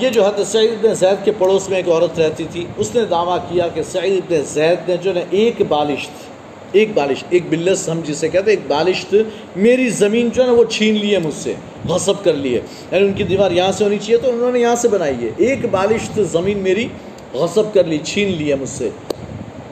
یہ 0.00 0.08
جو 0.10 0.24
حضرت 0.24 0.46
سعید 0.46 0.72
ابن 0.72 0.94
زید 0.94 1.24
کے 1.24 1.32
پڑوس 1.38 1.68
میں 1.68 1.76
ایک 1.76 1.88
عورت 1.88 2.18
رہتی 2.18 2.44
تھی، 2.52 2.64
اس 2.76 2.94
نے 2.94 3.04
دعویٰ 3.10 3.38
کیا 3.48 3.68
کہ 3.74 3.82
سعید 3.92 4.32
ابن 4.32 4.42
زید 4.52 4.88
نے 4.88 4.96
جو 5.02 5.14
ہے 5.14 5.24
ایک 5.30 5.62
بالشت 5.68 6.33
ایک 6.74 6.88
بالشت، 6.94 7.24
ایک 7.30 7.42
بلس 7.48 7.88
ہم 7.88 8.00
جسے 8.04 8.28
کہتے 8.28 8.50
ہیں، 8.50 8.58
ایک 8.58 8.60
بالشت 8.68 9.14
میری 9.56 9.88
زمین 9.88 10.28
جو 10.32 10.42
ہے 10.42 10.46
نا، 10.46 10.52
وہ 10.52 10.64
چھین 10.64 10.94
لی 10.94 11.12
ہے 11.12 11.18
مجھ 11.18 11.34
سے، 11.34 11.54
غصب 11.88 12.24
کر 12.24 12.32
لی 12.34 12.54
ہے۔ 12.54 12.60
یعنی 12.92 13.06
ان 13.06 13.12
کی 13.12 13.24
دیوار 13.24 13.50
یہاں 13.50 13.72
سے 13.72 13.84
ہونی 13.84 13.98
چاہیے 13.98 14.18
تو 14.18 14.30
انہوں 14.30 14.52
نے 14.52 14.60
یہاں 14.60 14.74
سے 14.74 14.88
بنائی 14.88 15.14
ہے۔ 15.22 15.30
ایک 15.36 15.58
بالشت 15.70 16.20
زمین 16.32 16.58
میری 16.58 16.88
غصب 17.32 17.74
کر 17.74 17.84
لی، 17.84 17.98
چھین 18.04 18.28
لی 18.28 18.50
ہے 18.50 18.54
مجھ 18.54 18.68
سے۔ 18.68 18.88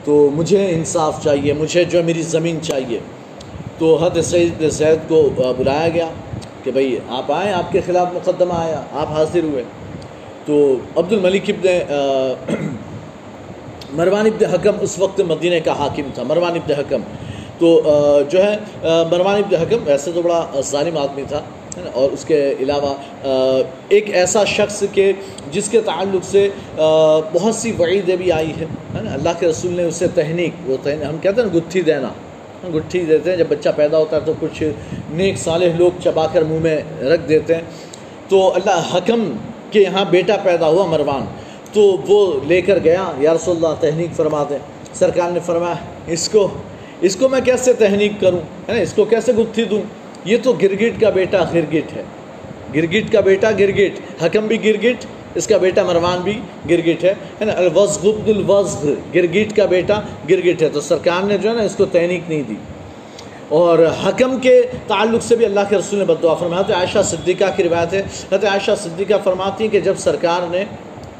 تو 0.05 0.31
مجھے 0.35 0.71
انصاف 0.71 1.25
چاہیے، 1.25 1.53
مجھے 1.53 1.85
جو 1.85 2.03
میری 2.03 2.23
زمین 2.23 2.59
چاہیے۔ 2.63 2.99
تو 3.79 3.97
حد 3.97 4.21
سعید 4.21 4.71
زید 4.71 4.99
کو 5.09 5.31
بلایا 5.59 5.89
گیا 5.89 6.09
کہ 6.65 6.71
بھئی 6.71 6.99
آپ 7.09 7.33
آئیں، 7.33 7.53
آپ 7.53 7.73
کے 7.73 7.81
خلاف 7.87 8.09
مقدمہ 8.15 8.53
آیا، 8.53 8.83
آپ 8.93 9.13
حاضر 9.13 9.43
ہوئے۔ 9.43 9.63
تو 10.47 10.77
عبد 10.97 11.13
الملک 11.13 11.43
ابن 11.49 11.69
مروان 13.93 14.27
ابن 14.27 14.45
حکم 14.45 14.77
اس 14.81 14.99
وقت 14.99 15.21
مدینہ 15.21 15.55
کا 15.65 15.73
حاکم 15.79 16.09
تھا، 16.15 16.23
مروان 16.23 16.55
ابن 16.55 16.73
حکم۔ 16.79 17.03
تو 17.59 17.69
جو 18.31 18.43
ہے 18.45 18.57
مروان 19.11 19.37
ابن 19.37 19.55
حکم 19.55 19.79
ویسے 19.85 20.11
تو 20.15 20.23
بڑا 20.23 20.61
ظالم 20.71 20.97
آدمی 20.99 21.23
تھا 21.29 21.41
اور 21.93 22.11
اس 22.13 22.25
کے 22.25 22.55
علاوہ 22.61 22.95
ایک 23.89 24.11
ایسا 24.15 24.45
شخص 24.45 24.83
کے 24.93 25.13
جس 25.53 25.69
کے 25.69 25.81
تعلق 25.81 26.25
سے 26.25 26.49
بہت 27.33 27.55
سی 27.55 27.73
وعیدیں 27.79 28.17
بھی 28.17 28.33
آئی 28.33 28.53
ہیں 28.59 28.67
اللہ 28.95 29.39
کے 29.39 29.47
رسول 29.49 29.73
نے 29.73 29.85
اسے 29.85 30.07
تہنیک 30.15 30.71
وہ 30.71 30.77
تہنیک 30.83 31.09
ہم 31.09 31.17
کہتے 31.23 31.41
ہیں 31.41 31.49
نا 31.49 31.59
گتھی 31.59 31.83
دینا۔ 31.83 32.09
گٹھی 32.75 33.01
دیتے 33.05 33.31
ہیں، 33.31 33.37
جب 33.37 33.45
بچہ 33.49 33.69
پیدا 33.77 33.99
ہوتا 33.99 34.17
ہے 34.17 34.21
تو 34.25 34.33
کچھ 34.41 34.63
نیک 35.11 35.39
صالح 35.39 35.77
لوگ 35.79 36.03
چبا 36.05 36.27
کر 36.33 36.43
منہ 36.43 36.61
میں 36.61 37.05
رکھ 37.05 37.29
دیتے 37.29 37.55
ہیں۔ 37.55 37.63
تو 38.29 38.55
اللہ 38.55 38.97
حکم 38.97 39.25
کے 39.71 39.81
یہاں 39.81 40.05
بیٹا 40.11 40.37
پیدا 40.43 40.67
ہوا 40.67 40.87
مروان۔ 40.87 41.25
تو 41.73 41.97
وہ 42.09 42.41
لے 42.49 42.61
کر 42.61 42.79
گیا، 42.85 43.12
یا 43.19 43.35
رسول 43.35 43.57
اللہ 43.57 43.75
تہنیک 43.81 44.17
فرما 44.17 44.45
دیں 44.50 44.59
سرکار 44.95 45.31
نے 45.31 45.41
فرمایا، 45.47 45.75
اس 46.07 46.29
کو 46.29 46.49
اس 47.00 47.17
کو 47.17 47.29
میں 47.29 47.41
کیسے 47.41 47.73
تہنیک 47.73 48.12
کروں؟ 48.21 48.38
ہے 48.38 48.75
نا، 48.75 48.81
اس 48.81 48.93
کو 48.93 49.05
کیسے 49.05 49.33
گتھی 49.33 49.64
دوں؟ 49.64 49.83
یہ 50.25 50.37
تو 50.43 50.52
گرگٹ 50.52 51.00
کا 51.00 51.11
بیٹا 51.11 51.45
گرگٹ 51.55 51.97
ہے۔ 51.97 52.02
گرگٹ 52.75 53.12
کا 53.12 53.21
بیٹا 53.21 53.50
گرگٹ، 53.50 54.23
حکم 54.23 54.47
بھی 54.47 54.64
گرگٹ، 54.64 55.07
اس 55.35 55.47
کا 55.47 55.57
بیٹا 55.57 55.83
مروان 55.83 56.21
بھی 56.25 56.41
گرگٹ 56.71 57.05
ہے۔ 57.05 57.14
نا، 57.41 57.52
الوزغ 57.52 58.09
عبد 58.09 58.29
الوزغ، 58.29 58.88
گرگٹ 59.14 59.57
کا 59.57 59.67
بیٹا 59.67 60.00
گرگٹ 60.31 60.62
ہے۔ 60.62 60.69
تو 60.69 60.81
سرکار 60.81 61.23
نے 61.23 61.38
جو 61.38 61.50
ہے 61.50 61.55
نا، 61.55 61.62
اس 61.62 61.75
کو 61.76 61.85
تحنیک 61.85 62.21
نہیں 62.29 62.43
دی۔ 62.49 62.55
اور 63.49 63.79
حکم 63.79 64.38
کے 64.38 64.62
تعلق 64.87 65.23
سے 65.23 65.37
بھی 65.37 65.45
اللہ 65.45 65.61
کے 65.69 65.76
رسول 65.76 65.99
نے 65.99 66.05
بد 66.05 66.23
دعا 66.23 66.35
فرمایا۔ 66.35 66.62
تو 66.62 66.75
عائشہ 66.75 66.99
صدیقہ 67.05 67.45
کی 67.57 67.62
روایت 67.62 67.93
ہے۔ 67.93 68.00
حضرت 68.00 68.45
عائشہ 68.45 68.71
صدیقہ 68.79 69.14
فرماتی 69.25 69.64
ہیں 69.64 69.73
کہ 69.73 69.81
جب 69.81 69.95
سرکار 69.99 70.50
نے 70.50 70.64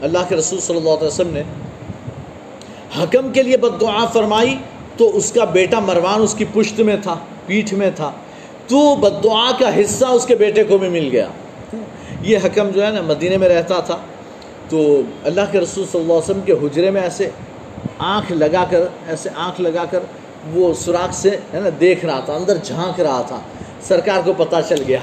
اللہ 0.03 0.19
کے 0.29 0.37
رسول 0.37 0.61
صلی 0.61 0.77
اللہ 0.77 0.91
علیہ 0.91 1.07
وسلم 1.07 1.33
نے 1.33 1.43
حکم 3.03 3.33
کے 3.33 3.43
لیے 3.43 3.57
بد 3.57 3.81
دعا 3.81 4.07
فرمائی 4.07 4.57
تو 4.97 5.17
اس 5.17 5.33
کا 5.33 5.45
بیٹا 5.45 5.79
مروان 5.79 6.23
اس 6.23 6.35
کی 6.35 6.45
پشت 6.53 6.81
میں 6.81 6.97
تھا، 7.03 7.17
پیٹھ 7.47 7.75
میں 7.75 7.91
تھا۔ 7.95 8.13
تو 8.67 8.97
بد 8.97 9.25
دعا 9.25 9.51
کا 9.59 9.81
حصہ 9.81 10.05
اس 10.05 10.27
کے 10.27 10.35
بیٹے 10.35 10.65
کو 10.65 10.79
بھی 10.79 10.89
مل 10.89 11.09
گیا۔ 11.13 11.27
یہ 12.21 12.39
حکم 12.45 12.71
جو 12.71 12.87
ہے 12.87 12.91
نا، 12.91 13.01
مدینہ 13.01 13.37
میں 13.37 13.49
رہتا 13.49 13.81
تھا۔ 13.81 13.97
تو 14.69 15.01
اللہ 15.25 15.41
کے 15.51 15.61
رسول 15.61 15.85
صلی 15.93 16.01
اللہ 16.01 16.13
علیہ 16.13 16.31
وسلم 16.31 16.41
کے 16.41 16.53
حجرے 16.53 16.91
میں 16.91 17.03
ایسے 17.03 17.31
آنکھ 17.99 18.33
لگا 18.33 18.65
کر، 18.71 18.81
ایسے 19.09 19.29
آنکھ 19.37 19.61
لگا 19.61 19.85
کر 19.91 19.99
وہ 20.53 20.75
سوراخ 20.75 21.15
سے 21.15 21.31
ہے 21.31 21.61
نا، 21.61 21.69
دیکھ 21.81 22.05
رہا 22.05 22.21
تھا، 22.21 22.35
اندر 22.35 22.57
جھانک 22.63 23.01
رہا 23.01 23.23
تھا۔ 23.23 23.41
سرکار 23.81 24.21
کو 24.25 24.45
پتہ 24.45 24.57
چل 24.69 24.83
گیا 24.89 24.99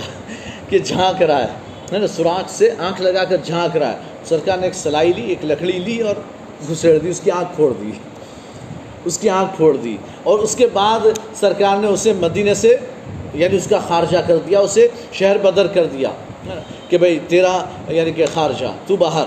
کہ 0.69 0.79
جھانک 0.79 1.21
رہا 1.21 1.43
ہے 1.91 1.97
نا، 1.97 2.07
سوراخ 2.07 2.49
سے 2.49 2.69
آنکھ 2.77 3.01
لگا 3.01 3.23
کر 3.23 3.37
جھانک 3.43 3.77
رہا 3.77 3.93
ہے۔ 3.93 3.97
سرکار 4.25 4.57
نے 4.57 4.63
ایک 4.63 4.75
سلائی 4.75 5.13
لی، 5.15 5.23
ایک 5.27 5.45
لکڑی 5.45 5.71
لی 5.71 6.01
اور 6.01 6.15
گھسیڑ 6.69 6.97
دی، 6.97 7.09
اس 7.09 7.19
کی 7.19 7.31
آنکھ 7.31 7.55
پھوڑ 7.55 7.73
دی۔ 7.81 7.91
اس 9.05 9.17
کی 9.17 9.29
آنکھ 9.29 9.55
پھوڑ 9.55 9.77
دی۔ 9.77 9.97
اور 10.23 10.39
اس 10.39 10.55
کے 10.55 10.67
بعد 10.73 10.99
سرکار 11.35 11.77
نے 11.77 11.87
اسے 11.87 12.13
مدینہ 12.13 12.53
سے 12.53 12.77
یعنی 13.33 13.57
اس 13.57 13.67
کا 13.69 13.79
خارجہ 13.87 14.17
کر 14.27 14.37
دیا، 14.37 14.59
اسے 14.59 14.87
شہر 15.13 15.37
بدر 15.37 15.67
کر 15.67 15.85
دیا 15.85 16.09
کہ 16.89 16.97
بھائی 16.97 17.19
تیرا 17.27 17.65
یعنی 17.87 18.11
کہ 18.11 18.25
خارجہ، 18.33 18.65
تو 18.87 18.95
باہر۔ 18.95 19.25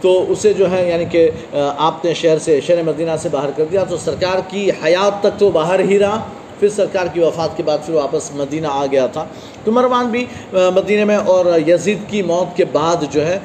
تو 0.00 0.24
اسے 0.28 0.52
جو 0.52 0.70
ہے 0.70 0.88
یعنی 0.88 1.04
کہ 1.04 1.30
آپ 1.78 2.04
نے 2.04 2.14
شہر 2.14 2.38
سے، 2.38 2.60
شہر 2.60 2.82
مدینہ 2.82 3.10
سے 3.18 3.28
باہر 3.28 3.50
کر 3.56 3.64
دیا۔ 3.64 3.84
تو 3.84 3.96
سرکار 3.96 4.38
کی 4.48 4.70
حیات 4.70 5.22
تک 5.22 5.40
تو 5.40 5.50
باہر 5.50 5.80
ہی 5.80 5.98
رہا۔ 5.98 6.20
پھر 6.60 6.68
سرکار 6.68 7.06
کی 7.12 7.20
وفات 7.20 7.56
کے 7.56 7.62
بعد 7.62 7.78
پھر 7.86 7.94
واپس 7.94 8.34
مدینہ 8.34 8.66
آ 8.70 8.86
گیا 8.86 9.06
تھا۔ 9.06 9.24
تو 9.64 9.72
مروان 9.72 10.06
بھی 10.06 10.26
مدینہ 10.52 11.04
میں 11.04 11.16
اور 11.16 11.46
یزید 11.68 11.98
کی 12.08 12.22
موت 12.22 12.56
کے 12.56 12.64
بعد 12.64 12.96
جو 13.10 13.26
ہے 13.26 13.38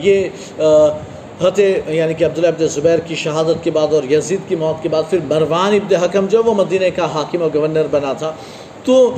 یہ 0.00 0.28
حت 1.46 1.58
یعنی 1.86 2.14
کہ 2.14 2.24
عبداللہ 2.24 2.48
ابن 2.48 2.66
زبیر 2.66 2.98
کی 2.98 3.14
شہادت 3.14 3.64
کے 3.64 3.70
بعد 3.70 3.94
اور 3.94 4.12
یزید 4.12 4.40
کی 4.48 4.56
موت 4.56 4.82
کے 4.82 4.88
بعد 4.88 5.02
پھر 5.10 5.18
مروان 5.28 5.74
ابن 5.74 5.94
حکم 5.94 6.26
جو 6.26 6.42
وہ 6.42 6.54
مدینہ 6.54 6.84
کا 6.96 7.14
حاکم 7.14 7.42
و 7.42 7.48
گورنر 7.54 7.86
بنا 7.90 8.12
تھا۔ 8.12 8.32
تو 8.84 9.14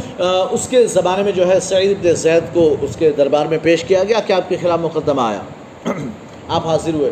اس 0.50 0.68
کے 0.68 0.86
زمانے 0.86 1.22
میں 1.22 1.32
جو 1.32 1.48
ہے، 1.48 1.60
سعید 1.60 1.90
ابن 1.90 2.14
زید 2.14 2.42
کو 2.52 2.76
اس 2.80 2.96
کے 2.96 3.10
دربار 3.10 3.46
میں 3.46 3.58
پیش 3.62 3.84
کیا 3.84 4.04
گیا۔ 4.04 4.20
کہ 4.20 4.32
آپ 4.32 4.48
کے 4.48 4.56
خلاف 4.62 4.78
مقدمہ 4.82 5.20
آیا؟ 5.20 5.42
آپ 6.48 6.66
حاضر 6.66 6.94
ہوئے۔ 6.94 7.10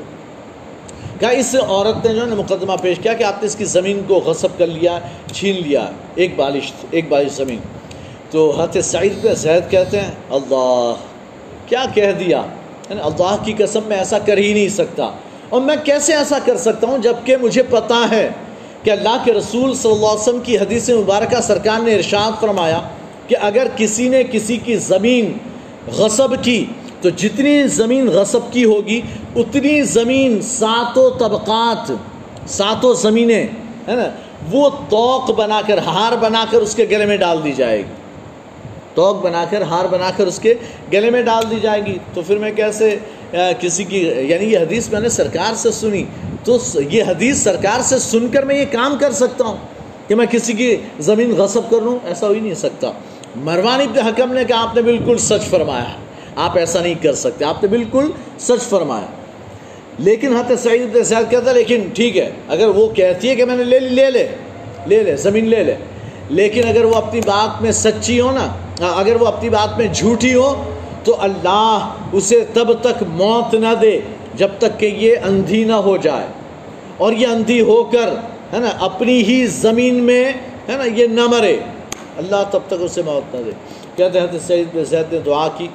کہا 1.23 1.31
اس 1.31 1.57
عورت 1.69 2.07
نے 2.07 2.15
جو 2.15 2.21
ہے 2.21 2.35
مقدمہ 2.35 2.73
پیش 2.83 2.99
کیا 2.99 3.15
کہ 3.15 3.25
آپ 3.25 3.35
نے 3.41 3.47
اس 3.47 3.57
کی 3.57 3.65
زمین 3.65 4.03
کو 4.07 4.15
غصب 4.15 4.49
کر 4.59 4.67
لیا، 4.67 4.99
چھین 5.33 5.63
لیا، 5.63 5.91
ایک 6.15 6.37
بالش 6.37 6.73
ایک 6.91 7.09
بالش 7.09 7.33
زمین۔ 7.33 7.59
تو 8.31 8.61
حضرت 8.61 8.85
سعید 8.85 9.13
ابن 9.13 9.35
زید 9.35 9.71
کہتے 9.71 10.01
ہیں، 10.01 10.11
اللہ، 10.31 10.95
کیا 11.67 11.85
کہہ 11.95 12.13
دیا؟ 12.13 12.43
یعنی 12.91 13.01
اللہ 13.01 13.37
کی 13.45 13.53
قسم 13.59 13.81
میں 13.87 13.97
ایسا 13.97 14.19
کر 14.19 14.37
ہی 14.37 14.53
نہیں 14.53 14.69
سکتا۔ 14.69 15.11
اور 15.49 15.61
میں 15.61 15.77
کیسے 15.85 16.15
ایسا 16.15 16.39
کر 16.45 16.57
سکتا 16.57 16.87
ہوں 16.87 16.99
جبکہ 16.99 17.37
مجھے 17.37 17.63
پتا 17.63 18.07
ہے 18.11 18.29
کہ 18.83 18.91
اللہ 18.91 19.17
کے 19.25 19.33
رسول 19.33 19.75
صلی 19.75 19.93
اللہ 19.93 20.07
علیہ 20.07 20.21
وسلم 20.21 20.41
کی 20.41 20.59
حدیث 20.59 20.91
مبارکہ 20.91 21.41
سرکار 21.41 21.81
نے 21.81 21.95
ارشاد 21.95 22.41
فرمایا 22.41 22.81
کہ 23.27 23.37
اگر 23.41 23.67
کسی 23.77 24.09
نے 24.09 24.23
کسی 24.33 24.57
کی 24.57 24.77
زمین 24.77 25.33
غصب 25.93 26.45
کی 26.45 26.65
تو 27.03 27.11
جتنی 27.11 27.67
زمین 27.69 28.07
غصب 28.09 28.53
کی 28.53 28.65
ہوگی، 28.65 29.01
اتنی 29.37 29.83
زمین 29.83 30.41
ساتوں 30.43 31.11
طبقات، 31.19 31.93
ساتوں 32.49 32.93
زمینیں، 32.95 33.47
ہے 33.89 33.95
نا، 33.97 34.09
وہ 34.51 34.69
توق 34.89 35.31
بنا 35.31 35.61
کر 35.67 35.79
ہار 35.79 36.17
بنا 36.17 36.45
کر 36.51 36.61
اس 36.61 36.75
کے 36.75 36.85
گلے 36.91 37.07
میں 37.07 37.17
ڈال 37.17 37.39
دی 37.45 37.53
جائے 37.53 37.79
گی۔ 37.79 37.93
توق 38.95 39.23
بنا 39.23 39.45
کر 39.51 39.63
ہار 39.63 39.85
بنا 39.85 40.11
کر 40.17 40.27
اس 40.27 40.39
کے 40.39 40.55
گلے 40.93 41.11
میں 41.11 41.23
ڈال 41.23 41.51
دی 41.51 41.57
جائے 41.63 41.85
گی۔ 41.87 41.97
تو 42.15 42.23
پھر 42.27 42.39
میں 42.39 42.51
کیسے 42.53 42.97
کسی 43.61 43.85
کی 43.85 44.01
یعنی 44.29 44.53
یہ 44.53 44.59
حدیث 44.59 44.89
میں 44.89 45.01
نے 45.01 45.09
سرکار 45.09 45.55
سے 45.55 45.71
سنی، 45.73 46.05
تو 46.45 46.59
یہ 46.91 47.03
حدیث 47.09 47.43
سرکار 47.43 47.81
سے 47.83 47.99
سن 47.99 48.29
کر 48.29 48.43
میں 48.43 48.57
یہ 48.57 48.65
کام 48.71 48.97
کر 49.01 49.13
سکتا 49.13 49.45
ہوں 49.45 49.57
کہ 50.09 50.15
میں 50.15 50.27
کسی 50.27 50.53
کی 50.53 50.77
زمین 51.01 51.35
غصب 51.37 51.71
کر 51.71 51.81
لوں؟ 51.81 51.99
ایسا 52.05 52.27
ہو 52.27 52.33
ہی 52.33 52.41
نہیں 52.41 52.55
سکتا۔ 52.55 52.91
مروان 53.37 53.81
ابن 53.81 53.99
حکم 53.99 54.33
نے 54.33 54.45
کہا، 54.45 54.63
آپ 54.63 54.75
نے 54.75 54.83
بالکل 54.83 55.19
سچ 55.19 55.49
فرمایا۔ 55.51 55.91
آپ 56.37 56.59
ایسا 56.59 56.81
نہیں 56.81 56.95
کر 57.03 57.15
سکتے۔ 57.15 57.45
آپ 57.45 57.63
نے 57.63 57.69
بالکل 57.69 58.11
سچ 58.39 58.63
فرمایا۔ 58.63 59.07
لیکن 59.99 60.37
حضرت 60.37 60.59
سعید 60.59 60.83
ابن 60.83 61.05
سعید 61.05 61.31
کہتا 61.31 61.51
ہے، 61.51 61.55
لیکن 61.55 61.89
ٹھیک 61.95 62.19
ہے، 62.19 62.31
اگر 62.49 62.69
وہ 62.69 62.89
کہتی 62.89 63.29
ہے 63.29 63.37
کہ 63.37 63.45
میں 63.45 63.57
نے 63.57 63.65
لے 63.65 63.79
لے 63.79 64.11
لے 64.11 64.29
لے 64.87 65.03
لے، 65.03 65.17
زمین 65.17 65.49
لے 65.49 65.65
لے۔ 65.65 65.75
لیکن 66.29 66.69
اگر 66.69 66.85
وہ 66.85 66.95
اپنی 66.95 67.21
بات 67.27 67.63
میں 67.63 67.73
سچی 67.73 68.21
ہو 68.21 68.31
نا 68.31 68.49
ہاں، 68.81 69.01
اگر 69.01 69.17
وہ 69.21 69.27
اپنی 69.27 69.49
بات 69.49 69.79
میں 69.79 69.87
جھوٹی 69.93 70.35
ہو، 70.35 70.65
تو 71.05 71.17
اللہ 71.19 71.95
اسے 72.13 72.45
تب 72.53 72.73
تک 72.81 73.03
موت 73.03 73.55
نہ 73.55 73.75
دے 73.81 74.01
جب 74.35 74.49
تک 74.59 74.81
کہ 74.81 74.87
یہ 74.87 75.17
اندھی 75.25 75.65
نہ 75.65 75.73
ہو 75.73 75.97
جائے۔ 75.97 76.27
اور 76.97 77.13
یہ 77.13 77.27
اندھی 77.27 77.61
ہو 77.61 77.85
کر، 77.85 78.09
ہے 78.53 78.59
نا، 78.59 78.69
اپنی 78.81 79.23
ہی 79.23 79.47
زمین 79.47 79.95
میں، 79.95 80.25
ہے 80.69 80.77
نا، 80.77 80.85
یہ 80.85 81.07
نہ 81.07 81.27
مرے۔ 81.27 81.57
اللہ 82.17 82.43
تب 82.51 82.61
تک 82.67 82.75
اسے 82.81 83.03
موت 83.03 83.35
نہ 83.35 83.41
دے۔ 83.41 83.51
کہتے 83.97 84.21
ہیں 84.21 84.27
سعید 84.47 85.13
نے 85.13 85.19
دعا 85.27 85.49
کی۔ 85.49 85.69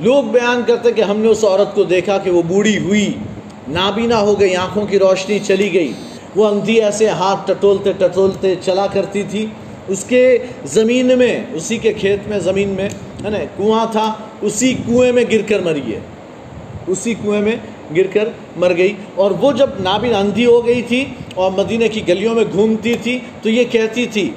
لوگ 0.00 0.24
بیان 0.24 0.62
کرتے 0.66 0.92
کہ 0.92 1.02
ہم 1.02 1.18
نے 1.18 1.28
اس 1.28 1.44
عورت 1.44 1.74
کو 1.74 1.84
دیکھا 1.84 2.18
کہ 2.18 2.30
وہ 2.30 2.42
بوڑھی 2.42 2.78
ہوئی، 2.78 3.12
نابینا 3.68 4.20
ہو 4.20 4.40
گئی، 4.40 4.56
آنکھوں 4.56 4.86
کی 4.86 4.98
روشنی 4.98 5.38
چلی 5.38 5.72
گئی۔ 5.74 5.92
وہ 6.36 6.48
اندھی 6.48 6.82
ایسے 6.82 7.08
ہاتھ 7.08 7.52
ٹٹولتے 7.52 7.92
ٹٹولتے 7.92 8.54
چلا 8.64 8.86
کرتی 8.86 9.22
تھی۔ 9.30 9.46
اس 9.88 10.04
کے 10.04 10.38
زمین 10.64 11.18
میں، 11.18 11.42
اسی 11.52 11.78
کے 11.78 11.92
کھیت 11.92 12.28
میں، 12.28 12.38
زمین 12.38 12.68
میں، 12.68 12.88
ہے 13.24 13.30
نا، 13.30 13.38
کنواں 13.56 13.86
تھا، 13.92 14.14
اسی 14.42 14.74
کنویں 14.86 15.12
میں 15.12 15.24
گر 15.32 15.42
کر 15.48 15.60
مری 15.60 15.94
ہے۔ 15.94 16.00
اسی 16.86 17.14
کنویں 17.14 17.40
میں 17.40 17.56
گر 17.96 18.06
کر 18.12 18.28
مر 18.56 18.72
گئی۔ 18.76 18.94
اور 19.14 19.30
وہ 19.30 19.52
جب 19.52 19.70
نابین 19.80 20.14
اندھی 20.14 20.46
ہو 20.46 20.66
گئی 20.66 20.82
تھی 20.82 21.04
اور 21.34 21.50
مدینہ 21.50 21.84
کی 21.92 22.08
گلیوں 22.08 22.34
میں 22.34 22.44
گھومتی 22.52 22.94
تھی، 23.02 23.18
تو 23.42 23.50
یہ 23.50 23.64
کہتی 23.64 24.06
تھی 24.06 24.30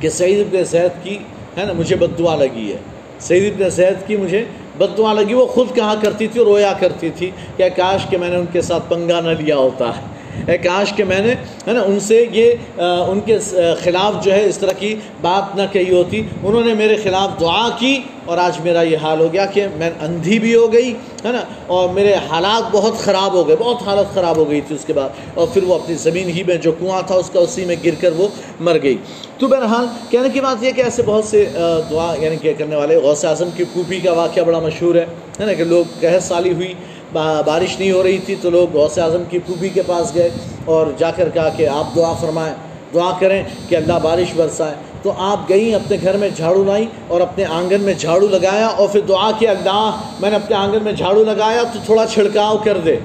کہ 0.00 0.08
سعید 0.08 0.40
ابن 0.40 0.64
زید 0.64 1.04
کی، 1.04 1.18
ہے 1.58 1.64
نا، 1.64 1.72
مجھے 1.72 1.96
بد 1.96 2.18
دعا 2.18 2.36
لگی 2.36 2.72
ہے۔ 2.72 2.78
سعید 3.20 3.52
ابن 3.52 3.68
زید 3.68 4.06
کی 4.06 4.16
مجھے 4.16 4.44
بدعا 4.78 5.12
لگی، 5.12 5.34
وہ 5.34 5.46
خود 5.46 5.74
کہا 5.74 5.94
کرتی 6.02 6.26
تھی 6.26 6.38
اور 6.38 6.46
رویا 6.46 6.72
کرتی 6.80 7.10
تھی 7.10 7.30
کہ 7.56 7.68
کاش 7.76 8.06
کہ 8.10 8.16
میں 8.16 8.28
نے 8.28 8.36
ان 8.36 8.46
کے 8.52 8.60
ساتھ 8.60 8.84
پنگا 8.88 9.20
نہ 9.20 9.28
لیا 9.28 9.56
ہوتا۔ 9.56 9.88
ہے 9.88 10.19
کاش 10.62 10.92
کہ 10.92 11.04
میں 11.04 11.20
نے، 11.20 11.34
ہے 11.66 11.72
نا، 11.72 11.80
ان 11.80 12.00
سے 12.00 12.24
یہ 12.32 12.80
ان 12.80 13.20
کے 13.20 13.38
خلاف 13.82 14.24
جو 14.24 14.32
ہے 14.32 14.44
اس 14.44 14.58
طرح 14.58 14.72
کی 14.78 14.94
بات 15.20 15.56
نہ 15.56 15.62
کہی 15.72 15.90
ہوتی۔ 15.94 16.22
انہوں 16.42 16.64
نے 16.64 16.74
میرے 16.74 16.96
خلاف 16.96 17.40
دعا 17.40 17.68
کی 17.78 17.98
اور 18.24 18.38
آج 18.38 18.58
میرا 18.64 18.82
یہ 18.82 18.96
حال 19.02 19.20
ہو 19.20 19.32
گیا 19.32 19.46
کہ 19.46 19.66
میں 19.76 19.90
اندھی 20.00 20.38
بھی 20.38 20.54
ہو 20.54 20.72
گئی، 20.72 20.90
ہے 21.24 21.32
نا، 21.32 21.42
اور 21.66 21.88
میرے 21.88 22.14
حالات 22.30 22.70
بہت 22.72 22.98
خراب 22.98 23.32
ہو 23.34 23.46
گئے، 23.48 23.56
بہت 23.56 23.82
حالت 23.86 24.14
خراب 24.14 24.36
ہو 24.36 24.48
گئی 24.50 24.60
تھی 24.60 24.74
اس 24.74 24.84
کے 24.84 24.92
بعد۔ 24.92 25.08
اور 25.34 25.46
پھر 25.52 25.62
وہ 25.62 25.74
اپنی 25.74 25.94
زمین 25.94 26.28
ہی 26.28 26.42
میں 26.46 26.56
جو 26.56 26.72
کنواں 26.72 27.02
تھا 27.06 27.14
اس 27.14 27.30
کا 27.30 27.40
اسی 27.40 27.64
میں 27.64 27.76
گر 27.84 27.94
کر 28.00 28.12
وہ 28.16 28.28
مر 28.60 28.78
گئی۔ 28.82 28.96
تو 29.38 29.46
بہرحال، 29.46 29.86
کہنے 30.10 30.28
کی 30.28 30.40
بات 30.40 30.62
یہ 30.64 30.70
کہ 30.70 30.82
ایسے 30.82 31.02
بہت 31.06 31.24
سے 31.24 31.44
دعا 31.90 32.14
یعنی 32.18 32.36
کہ 32.36 32.52
کرنے 32.58 32.76
والے، 32.76 32.96
غوث 32.96 33.24
اعظم 33.24 33.48
کی 33.56 33.64
پھوپھی 33.72 34.00
کا 34.00 34.12
واقعہ 34.12 34.42
بڑا 34.42 34.58
مشہور 34.58 34.94
ہے 34.94 35.06
نا، 35.38 35.52
کہ 35.52 35.64
لوگ 35.64 35.84
قحط 36.00 36.22
سالی 36.22 36.52
ہوئی۔ 36.52 36.72
بارش 37.12 37.78
نہیں 37.78 37.92
ہو 37.92 38.02
رہی 38.02 38.18
تھی 38.18 38.34
تو 38.40 38.50
لوگ 38.50 38.76
غوث 38.76 38.98
اعظم 38.98 39.22
کی 39.30 39.38
پھوپھی 39.38 39.68
کے 39.68 39.82
پاس 39.86 40.14
گئے 40.14 40.30
اور 40.64 40.86
جا 40.98 41.10
کر 41.10 41.28
کہا 41.34 41.48
کہ 41.48 41.68
آپ 41.68 41.96
دعا 41.96 42.12
فرمائیں، 42.12 42.54
دعا 42.94 43.10
کریں 43.20 43.42
کہ 43.68 43.76
اللہ 43.76 43.98
بارش 44.02 44.28
برسائے۔ 44.36 44.74
تو 45.02 45.12
آپ 45.18 45.48
گئیں، 45.48 45.74
اپنے 45.74 45.96
گھر 46.02 46.16
میں 46.16 46.28
جھاڑو 46.36 46.64
لائیں 46.64 46.84
اور 47.08 47.20
اپنے 47.20 47.44
آنگن 47.44 47.80
میں 47.80 47.94
جھاڑو 47.94 48.26
لگایا 48.26 48.66
اور 48.66 48.88
پھر 48.88 49.00
دعا 49.00 49.30
کہ 49.38 49.48
اللہ 49.48 50.00
میں 50.20 50.30
نے 50.30 50.36
اپنے 50.36 50.56
آنگن 50.56 50.84
میں 50.84 50.92
جھاڑو 50.92 51.24
لگایا 51.24 51.62
تو 51.62 51.78
تھوڑا 51.84 52.06
چھڑکاؤ 52.06 52.56
کر 52.64 52.78
دے۔ 52.78 52.96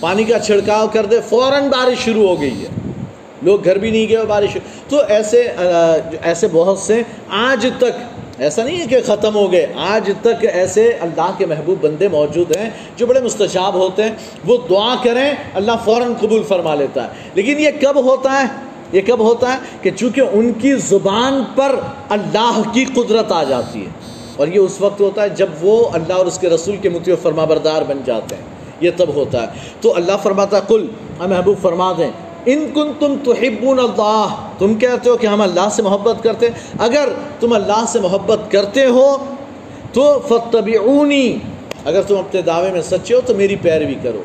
پانی 0.00 0.24
کا 0.24 0.38
چھڑکاؤ 0.38 0.86
کر 0.92 1.06
دے، 1.06 1.20
فوراً 1.28 1.68
بارش 1.68 2.04
شروع 2.04 2.28
ہو 2.28 2.40
گئی 2.40 2.62
ہے۔ 2.62 2.68
لوگ 3.42 3.64
گھر 3.64 3.78
بھی 3.78 3.90
نہیں 3.90 4.08
گئے 4.08 4.24
بارش 4.28 4.56
تو 4.88 4.96
ایسے 5.08 5.40
ایسے 6.22 6.46
بہت 6.52 6.78
سے 6.78 7.02
آج 7.28 7.66
تک 7.78 8.11
ایسا 8.38 8.62
نہیں 8.62 8.80
ہے 8.80 8.86
کہ 8.86 9.00
ختم 9.06 9.34
ہو 9.34 9.52
گئے۔ 9.52 9.66
آج 9.76 10.10
تک 10.20 10.46
ایسے 10.52 10.92
اللہ 11.00 11.30
کے 11.38 11.46
محبوب 11.46 11.84
بندے 11.84 12.08
موجود 12.08 12.56
ہیں 12.56 12.70
جو 12.96 13.06
بڑے 13.06 13.20
مستشاب 13.20 13.74
ہوتے 13.74 14.02
ہیں۔ 14.02 14.10
وہ 14.44 14.56
دعا 14.70 14.94
کریں، 15.04 15.32
اللہ 15.54 15.72
فوراً 15.84 16.12
قبول 16.20 16.42
فرما 16.42 16.74
لیتا 16.74 17.04
ہے۔ 17.04 17.08
لیکن 17.34 17.58
یہ 17.58 17.68
کب 17.80 18.04
ہوتا 18.04 18.42
ہے؟ 18.42 18.46
یہ 18.92 19.00
کب 19.06 19.18
ہوتا 19.20 19.52
ہے 19.52 19.58
کہ 19.82 19.90
چونکہ 19.90 20.22
ان 20.32 20.52
کی 20.52 20.74
زبان 20.74 21.44
پر 21.56 21.76
اللہ 22.08 22.62
کی 22.72 22.84
قدرت 22.84 23.32
آ 23.32 23.42
جاتی 23.42 23.80
ہے۔ 23.80 23.90
اور 24.36 24.48
یہ 24.48 24.58
اس 24.58 24.80
وقت 24.80 25.00
ہوتا 25.00 25.22
ہے 25.22 25.28
جب 25.28 25.46
وہ 25.60 25.88
اللہ 25.92 26.12
اور 26.12 26.26
اس 26.26 26.38
کے 26.38 26.48
رسول 26.48 26.76
کے 26.76 26.88
متی 26.88 27.12
و 27.12 27.16
فرما 27.22 27.44
بردار 27.44 27.82
بن 27.82 28.00
جاتے 28.06 28.34
ہیں۔ 28.34 28.42
یہ 28.80 28.90
تب 28.96 29.08
ہوتا 29.14 29.42
ہے۔ 29.42 29.46
تو 29.80 29.96
اللہ 29.96 30.12
فرماتا 30.22 30.56
ہے 30.56 30.62
کل 30.68 30.86
محبوب، 31.18 31.56
فرما 31.62 31.92
دیں۔ 31.98 32.10
ان 32.46 32.66
کن 32.74 32.92
تم 32.98 33.14
تو 33.24 33.32
اللہ، 33.78 34.26
تم 34.58 34.74
کہتے 34.74 35.10
ہو 35.10 35.16
کہ 35.16 35.26
ہم 35.26 35.40
اللہ 35.40 35.68
سے 35.72 35.82
محبت 35.82 36.22
کرتے 36.22 36.48
اگر 36.78 37.08
تم 37.40 37.52
اللہ 37.52 37.84
سے 37.88 38.00
محبت 38.00 38.50
کرتے 38.50 38.86
ہو 38.86 39.16
تو 39.92 40.18
فتبعونی 40.28 41.36
اگر 41.84 42.02
تم 42.02 42.16
اپنے 42.16 42.42
دعوے 42.42 42.70
میں 42.70 42.82
سچے 42.82 43.14
ہو 43.14 43.20
تو 43.26 43.34
میری 43.34 43.56
پیروی 43.56 43.94
کرو۔ 44.02 44.22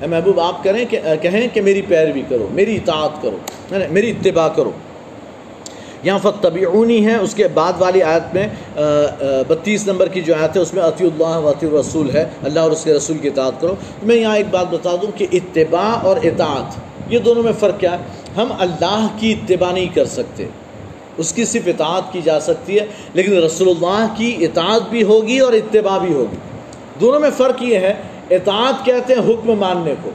اے 0.00 0.06
محبوب، 0.06 0.40
آپ 0.40 0.64
کریں 0.64 0.84
کہ، 0.84 1.00
کہیں 1.22 1.48
کہ 1.54 1.60
میری 1.60 1.82
پیروی 1.82 2.22
کرو، 2.28 2.46
میری 2.50 2.76
اطاعت 2.76 3.22
کرو 3.22 3.36
میری 3.90 4.10
اتباع 4.10 4.48
کرو۔ 4.48 4.70
یہاں 6.02 6.18
فتبعونی 6.22 7.04
ہے، 7.06 7.16
اس 7.16 7.34
کے 7.34 7.48
بعد 7.48 7.72
والی 7.78 8.02
آیت 8.02 8.34
میں 8.34 8.46
بتیس 9.48 9.86
نمبر 9.86 10.08
کی 10.08 10.20
جو 10.20 10.34
آیت 10.40 10.56
ہے، 10.56 10.62
اس 10.62 10.74
میں 10.74 10.82
عطی 10.82 11.06
اللہ 11.06 11.36
و 11.38 11.50
عطی 11.50 11.66
الرسول 11.66 12.10
ہے۔ 12.10 12.24
اللہ 12.42 12.60
اور 12.60 12.70
اس 12.70 12.84
کے 12.84 12.94
رسول 12.94 13.18
کی 13.18 13.28
اطاعت 13.28 13.60
کرو۔ 13.60 13.74
میں 14.02 14.16
یہاں 14.16 14.36
ایک 14.36 14.46
بات 14.50 14.70
بتا 14.70 14.94
دوں 15.02 15.18
کہ 15.18 15.26
اتباع 15.32 15.96
اور 16.02 16.16
اطاعت 16.24 16.89
یہ 17.10 17.18
دونوں 17.18 17.42
میں 17.42 17.52
فرق 17.60 17.80
کیا؟ 17.80 17.92
ہے 17.92 18.04
ہم 18.36 18.52
اللہ 18.58 19.06
کی 19.16 19.32
اتباع 19.32 19.72
نہیں 19.72 19.94
کر 19.94 20.04
سکتے۔ 20.04 20.46
اس 21.16 21.32
کی 21.32 21.44
صرف 21.44 21.62
اطاعت 21.66 22.12
کی 22.12 22.20
جا 22.24 22.40
سکتی 22.40 22.78
ہے، 22.78 22.86
لیکن 23.14 23.32
رسول 23.32 23.68
اللہ 23.68 24.06
کی 24.16 24.36
اطاعت 24.40 24.82
بھی 24.90 25.02
ہوگی 25.02 25.38
اور 25.38 25.52
اتباع 25.52 25.98
بھی 25.98 26.14
ہوگی۔ 26.14 26.36
دونوں 27.00 27.20
میں 27.20 27.30
فرق 27.36 27.62
یہ 27.62 27.78
ہے، 27.78 27.94
اطاعت 28.30 28.84
کہتے 28.84 29.14
ہیں 29.14 29.20
حکم 29.20 29.54
ماننے 29.54 29.94
کو۔ 30.02 30.10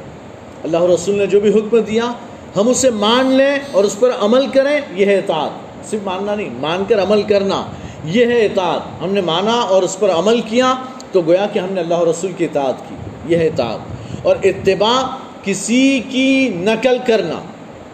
اللہ 0.63 0.77
رسول 0.81 1.17
نے 1.17 1.27
جو 1.27 1.39
بھی 1.39 1.49
حکم 1.49 1.79
دیا، 1.79 2.11
ہم 2.55 2.69
اسے 2.69 2.89
مان 2.89 3.25
لیں 3.25 3.59
اور 3.71 3.83
اس 3.83 3.99
پر 3.99 4.09
عمل 4.21 4.47
کریں، 4.47 4.81
یہ 4.95 5.05
ہے 5.05 5.17
اطاعت۔ 5.17 5.49
صرف 5.89 5.99
ماننا 6.03 6.35
نہیں، 6.35 6.49
مان 6.59 6.83
کر 6.87 7.03
عمل 7.03 7.21
کرنا، 7.21 7.65
یہ 8.05 8.25
ہے 8.25 8.45
اطاعت۔ 8.45 9.03
ہم 9.03 9.09
نے 9.09 9.21
مانا 9.21 9.53
اور 9.53 9.83
اس 9.83 9.99
پر 9.99 10.09
عمل 10.09 10.41
کیا، 10.41 10.75
تو 11.11 11.21
گویا 11.21 11.47
کہ 11.53 11.59
ہم 11.59 11.73
نے 11.73 11.81
اللہ 11.81 11.99
رسول 11.99 12.31
کی 12.37 12.45
اطاعت 12.45 12.89
کی، 12.89 12.95
یہ 13.27 13.37
ہے 13.37 13.47
اطاعت۔ 13.47 13.79
اور 14.23 14.35
اتباع 14.43 15.24
کسی 15.45 16.01
کی 16.09 16.49
نقل 16.49 16.97
کرنا، 17.07 17.39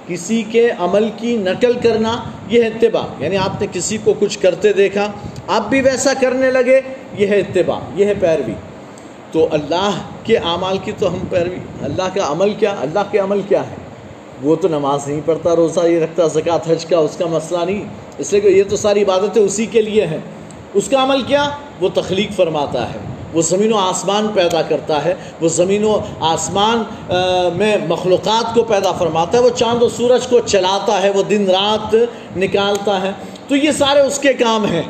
کسی 0.07 0.43
کے 0.43 0.69
عمل 0.79 1.09
کی 1.17 1.37
نقل 1.37 1.73
کرنا 1.73 2.23
یہ 2.47 2.63
ہے 2.63 2.67
اتباع 2.67 3.05
یعنی 3.19 3.37
آپ 3.37 3.61
نے 3.61 3.67
کسی 3.71 3.97
کو 4.03 4.13
کچھ 4.19 4.39
کرتے 4.39 4.73
دیکھا، 4.73 5.11
آپ 5.47 5.69
بھی 5.69 5.81
ویسا 5.81 6.13
کرنے 6.21 6.51
لگے، 6.51 6.81
یہ 7.17 7.27
ہے 7.27 7.39
اتباع، 7.39 7.79
یہ 7.95 8.05
ہے 8.05 8.13
پیروی۔ 8.19 8.53
تو 9.31 9.47
اللہ 9.51 9.91
کے 10.23 10.37
اعمال 10.37 10.77
کی 10.83 10.91
تو 10.99 11.13
ہم 11.13 11.19
پیروی، 11.29 11.57
اللہ 11.81 12.09
کا 12.13 12.31
عمل 12.31 12.53
کیا، 12.53 12.75
اللہ 12.79 12.99
کے 13.11 13.19
عمل 13.19 13.41
کیا 13.47 13.69
ہے؟ 13.69 13.75
وہ 14.43 14.55
تو 14.55 14.67
نماز 14.67 15.07
نہیں 15.07 15.21
پڑھتا، 15.25 15.55
روزہ 15.55 15.87
یہ 15.87 15.99
رکھتا، 15.99 16.27
زکوٰۃ، 16.27 16.71
حج 16.71 16.85
کا، 16.85 16.97
اس 16.97 17.17
کا 17.17 17.25
مسئلہ 17.25 17.65
نہیں۔ 17.65 17.83
اس 18.17 18.31
لیے 18.31 18.41
کہ 18.41 18.47
یہ 18.47 18.63
تو 18.69 18.75
ساری 18.75 19.01
عبادتیں 19.01 19.41
اسی 19.41 19.65
کے 19.65 19.81
لیے 19.81 20.05
ہیں۔ 20.05 20.17
اس 20.73 20.87
کا 20.87 21.03
عمل 21.03 21.21
کیا؟ 21.21 21.49
وہ 21.81 21.89
تخلیق 21.93 22.31
فرماتا 22.31 22.89
ہے۔ 22.93 23.10
وہ 23.33 23.41
زمین 23.41 23.73
و 23.73 23.77
آسمان 23.77 24.27
پیدا 24.33 24.61
کرتا 24.61 25.05
ہے، 25.05 25.15
وہ 25.41 25.47
زمین 25.47 25.83
و 25.83 25.99
آسمان 26.19 26.83
میں 27.55 27.77
مخلوقات 27.87 28.53
کو 28.53 28.63
پیدا 28.63 28.91
فرماتا 28.91 29.37
ہے، 29.37 29.43
وہ 29.43 29.49
چاند 29.49 29.83
و 29.83 29.89
سورج 29.89 30.27
کو 30.27 30.39
چلاتا 30.39 31.01
ہے، 31.01 31.09
وہ 31.09 31.23
دن 31.23 31.49
رات 31.49 31.95
نکالتا 32.37 33.01
ہے۔ 33.01 33.11
تو 33.47 33.55
یہ 33.55 33.71
سارے 33.71 33.99
اس 33.99 34.19
کے 34.19 34.33
کام 34.33 34.65
ہیں۔ 34.65 34.83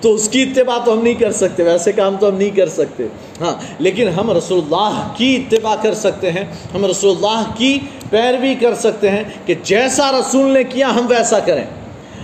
تو 0.00 0.14
اس 0.14 0.28
کی 0.28 0.42
اتباع 0.42 0.78
تو 0.84 0.92
ہم 0.92 0.98
نہیں 0.98 1.14
کر 1.14 1.32
سکتے، 1.32 1.62
ویسے 1.62 1.92
کام 1.92 2.16
تو 2.20 2.28
ہم 2.28 2.34
نہیں 2.34 2.50
کر 2.50 2.68
سکتے۔ 2.68 3.06
ہاں 3.40 3.52
لیکن 3.78 4.08
ہم 4.08 4.30
رسول 4.30 4.60
اللہ 4.64 5.08
کی 5.16 5.36
اتباع 5.36 5.76
کر 5.82 5.94
سکتے 5.94 6.32
ہیں، 6.32 6.44
ہم 6.74 6.84
رسول 6.84 7.16
اللہ 7.16 7.42
کی 7.56 7.78
پیروی 8.10 8.54
کر 8.54 8.74
سکتے 8.74 9.10
ہیں 9.10 9.22
کہ 9.46 9.54
جیسا 9.62 10.12
رسول 10.12 10.50
نے 10.50 10.64
کیا، 10.64 10.88
ہم 10.88 11.06
ویسا 11.08 11.38
کریں۔ 11.38 11.64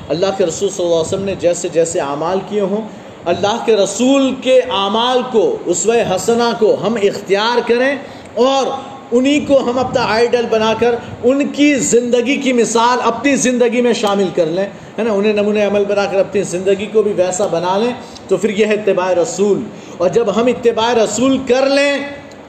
اللہ 0.08 0.26
کے 0.38 0.46
رسول 0.46 0.68
صلی 0.68 0.84
اللہ 0.84 0.94
علیہ 0.94 1.06
وسلم 1.06 1.24
نے 1.24 1.34
جیسے 1.34 1.68
جیسے 1.68 2.00
اعمال 2.00 2.38
کیے 2.48 2.60
ہوں 2.60 2.80
اللہ 3.26 3.62
کے 3.64 3.76
رسول 3.76 4.34
کے 4.42 4.60
اعمال 4.60 5.22
کو 5.32 5.56
اسو 5.66 5.92
حسنہ 5.92 6.42
کو 6.58 6.76
ہم 6.86 6.94
اختیار 7.02 7.68
کریں 7.68 7.96
اور 8.34 8.66
انہی 9.10 9.40
کو 9.40 9.58
ہم 9.58 9.78
اپنا 9.78 10.06
آئیڈل 10.08 10.46
بنا 10.50 10.74
کر 10.78 10.94
ان 11.24 11.48
کی 11.48 11.74
زندگی 11.74 12.36
کی 12.36 12.52
مثال 12.52 12.98
اپنی 13.02 13.36
زندگی 13.36 13.80
میں 13.80 13.92
شامل 13.92 14.28
کر 14.34 14.46
لیں۔ 14.46 14.66
ہے 14.98 15.02
نا؟ 15.02 15.12
انہیں 15.12 15.32
نمونۂ 15.32 15.60
عمل 15.60 15.84
بنا 15.84 16.04
کر 16.04 16.18
اپنی 16.18 16.42
زندگی 16.42 16.86
کو 16.86 17.02
بھی 17.02 17.12
ویسا 17.12 17.46
بنا 17.46 17.78
لیں 17.78 17.92
تو 18.28 18.36
پھر 18.36 18.50
یہ 18.50 18.66
ہے 18.66 18.74
اتباع 18.74 19.14
رسول۔ 19.14 19.60
اور 19.98 20.08
جب 20.08 20.36
ہم 20.36 20.46
اتباع 20.46 20.94
رسول 20.94 21.38
کر 21.48 21.66
لیں 21.66 21.98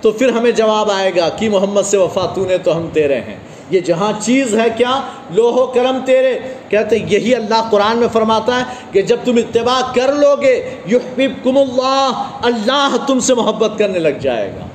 تو 0.02 0.12
پھر 0.12 0.30
ہمیں 0.30 0.52
جواب 0.52 0.92
آئے 0.92 1.12
گا 1.16 1.30
کہ 1.30 1.50
محمد 1.50 1.82
سے 1.82 1.98
وفاتون 1.98 2.48
تو 2.64 2.78
ہم 2.78 2.88
تیرے 2.94 3.16
ہیں۔ 3.16 3.36
یہ 3.70 3.80
جہاں 3.80 4.14
چیز 4.22 4.56
ہے 4.56 4.68
کیا؟ 4.78 5.02
لوہ 5.32 5.72
کرم 5.74 6.00
تیرے۔ 6.06 6.40
کہتے 6.70 6.98
یہی 6.98 7.36
اللہ 7.36 7.70
قرآن 7.72 7.98
میں 7.98 8.08
فرماتا 8.14 8.60
ہے 8.60 8.64
کہ 8.92 9.02
جب 9.02 9.18
تم 9.26 9.36
اتباع 9.36 9.94
کر 9.96 10.14
لو 10.14 10.36
گے 10.42 10.76
یحببکم 10.92 11.58
اللہ 11.58 12.30
اللہ 12.42 12.96
تم 13.08 13.20
سے 13.20 13.34
محبت 13.34 13.80
کرنے 13.80 14.00
لگ 14.00 14.18
جائے 14.22 14.52
گا۔ 14.56 14.66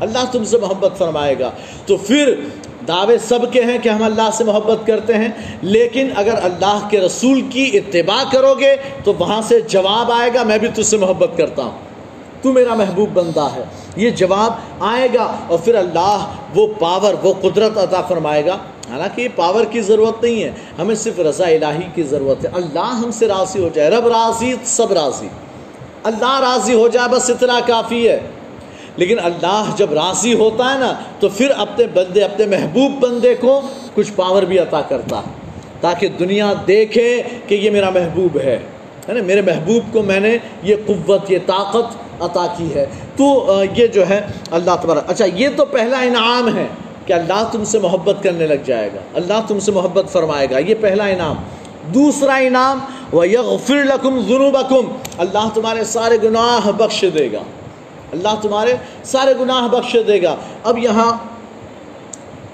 اللہ 0.00 0.18
تم 0.32 0.44
سے 0.44 0.58
محبت 0.58 0.98
فرمائے 0.98 1.38
گا۔ 1.38 1.50
تو 1.86 1.96
پھر 1.96 2.34
دعوے 2.88 3.18
سب 3.18 3.52
کے 3.52 3.62
ہیں 3.62 3.78
کہ 3.78 3.88
ہم 3.88 4.02
اللہ 4.02 4.30
سے 4.32 4.44
محبت 4.44 4.86
کرتے 4.86 5.14
ہیں، 5.14 5.28
لیکن 5.62 6.10
اگر 6.16 6.34
اللہ 6.42 6.88
کے 6.90 7.00
رسول 7.00 7.42
کی 7.50 7.70
اتباع 7.74 8.24
کرو 8.32 8.54
گے، 8.54 8.76
تو 9.04 9.12
وہاں 9.18 9.42
سے 9.42 9.60
جواب 9.60 10.12
آئے 10.12 10.30
گا، 10.34 10.42
میں 10.42 10.58
بھی 10.58 10.68
تجھ 10.68 10.86
سے 10.86 10.96
محبت 10.96 11.30
کرتا 11.36 11.62
ہوں۔ 11.62 11.78
تو 12.42 12.52
میرا 12.52 12.74
محبوب 12.74 13.08
بندہ 13.14 13.48
ہے۔ 13.56 13.64
یہ 13.96 14.10
جواب 14.10 14.52
آئے 14.80 15.08
گا 15.14 15.36
اور 15.46 15.58
پھر 15.58 15.74
اللہ 15.74 16.26
وہ 16.54 16.66
پاور 16.78 17.14
وہ 17.22 17.34
قدرت 17.42 17.78
عطا 17.78 18.02
فرمائے 18.02 18.46
گا۔ 18.46 18.58
حالانکہ 18.90 19.20
یہ 19.20 19.28
پاور 19.36 19.64
کی 19.64 19.80
ضرورت 19.80 20.24
نہیں 20.24 20.44
ہے، 20.44 20.50
ہمیں 20.78 20.94
صرف 20.94 21.20
رضا 21.20 21.44
الہی 21.44 21.88
کی 21.94 22.02
ضرورت 22.02 22.44
ہے۔ 22.44 22.50
اللہ 22.52 23.00
ہم 23.04 23.10
سے 23.10 23.28
راضی 23.28 23.62
ہو 23.62 23.68
جائے، 23.74 23.90
رب 23.90 24.06
راضی، 24.06 24.54
سب 24.64 24.92
راضی۔ 24.92 25.28
اللہ 26.02 26.40
راضی 26.40 26.74
ہو 26.74 26.88
جائے، 26.88 27.08
بس 27.08 27.30
اتنا 27.30 27.60
کافی 27.66 28.08
ہے۔ 28.08 28.20
لیکن 28.96 29.16
اللہ 29.18 29.64
جب 29.76 29.92
راضی 29.92 30.34
ہوتا 30.34 30.74
ہے 30.74 30.78
نا، 30.78 30.92
تو 31.20 31.28
پھر 31.28 31.50
اپنے 31.56 31.86
بندے، 31.86 32.20
اپنے 32.20 32.46
محبوب 32.46 32.92
بندے 33.00 33.34
کو 33.34 33.60
کچھ 33.94 34.12
پاور 34.16 34.42
بھی 34.42 34.58
عطا 34.58 34.80
کرتا 34.80 35.18
ہے۔ 35.18 35.30
تاکہ 35.80 36.08
دنیا 36.08 36.52
دیکھے 36.66 37.22
کہ 37.48 37.54
یہ 37.54 37.70
میرا 37.70 37.90
محبوب 37.90 38.38
ہے۔ 38.38 38.58
نا، 39.08 39.22
میرے 39.22 39.40
محبوب 39.40 39.92
کو 39.92 40.02
میں 40.02 40.20
نے 40.20 40.38
یہ 40.62 40.74
قوت، 40.86 41.30
یہ 41.30 41.38
طاقت 41.46 41.96
عطا 42.22 42.46
کی 42.58 42.74
ہے۔ 42.74 42.86
تو 43.16 43.52
یہ 43.76 43.86
جو 43.86 44.08
ہے 44.08 44.26
اللہ 44.50 44.70
تبارہ 44.82 44.98
اچھا 45.06 45.24
یہ 45.24 45.48
تو 45.56 45.64
پہلا 45.64 46.00
انعام 46.00 46.56
ہے۔ 46.56 46.66
کہ 47.06 47.12
اللہ 47.12 47.48
تم 47.52 47.64
سے 47.64 47.78
محبت 47.78 48.22
کرنے 48.22 48.46
لگ 48.46 48.62
جائے 48.64 48.90
گا۔ 48.94 49.00
اللہ 49.14 49.40
تم 49.48 49.58
سے 49.58 49.72
محبت 49.72 50.08
فرمائے 50.12 50.46
گا۔ 50.50 50.58
یہ 50.58 50.74
پہلا 50.80 51.06
انعام۔ 51.06 51.36
دوسرا 51.94 52.34
انعام 52.34 52.78
وہ 53.12 53.28
یغفر 53.28 53.74
لکم 53.74 54.20
ذنوبکم 54.20 54.96
اللہ 55.18 55.48
تمہارے 55.54 55.84
سارے 55.84 56.18
گناہ 56.22 56.70
بخش 56.70 57.04
دے 57.14 57.32
گا۔ 57.32 57.42
اللہ 58.12 58.34
تمہارے 58.42 58.74
سارے 59.04 59.34
گناہ 59.40 59.68
بخش 59.68 59.96
دے 60.06 60.22
گا۔ 60.22 60.36
اب 60.64 60.78
یہاں 60.78 61.12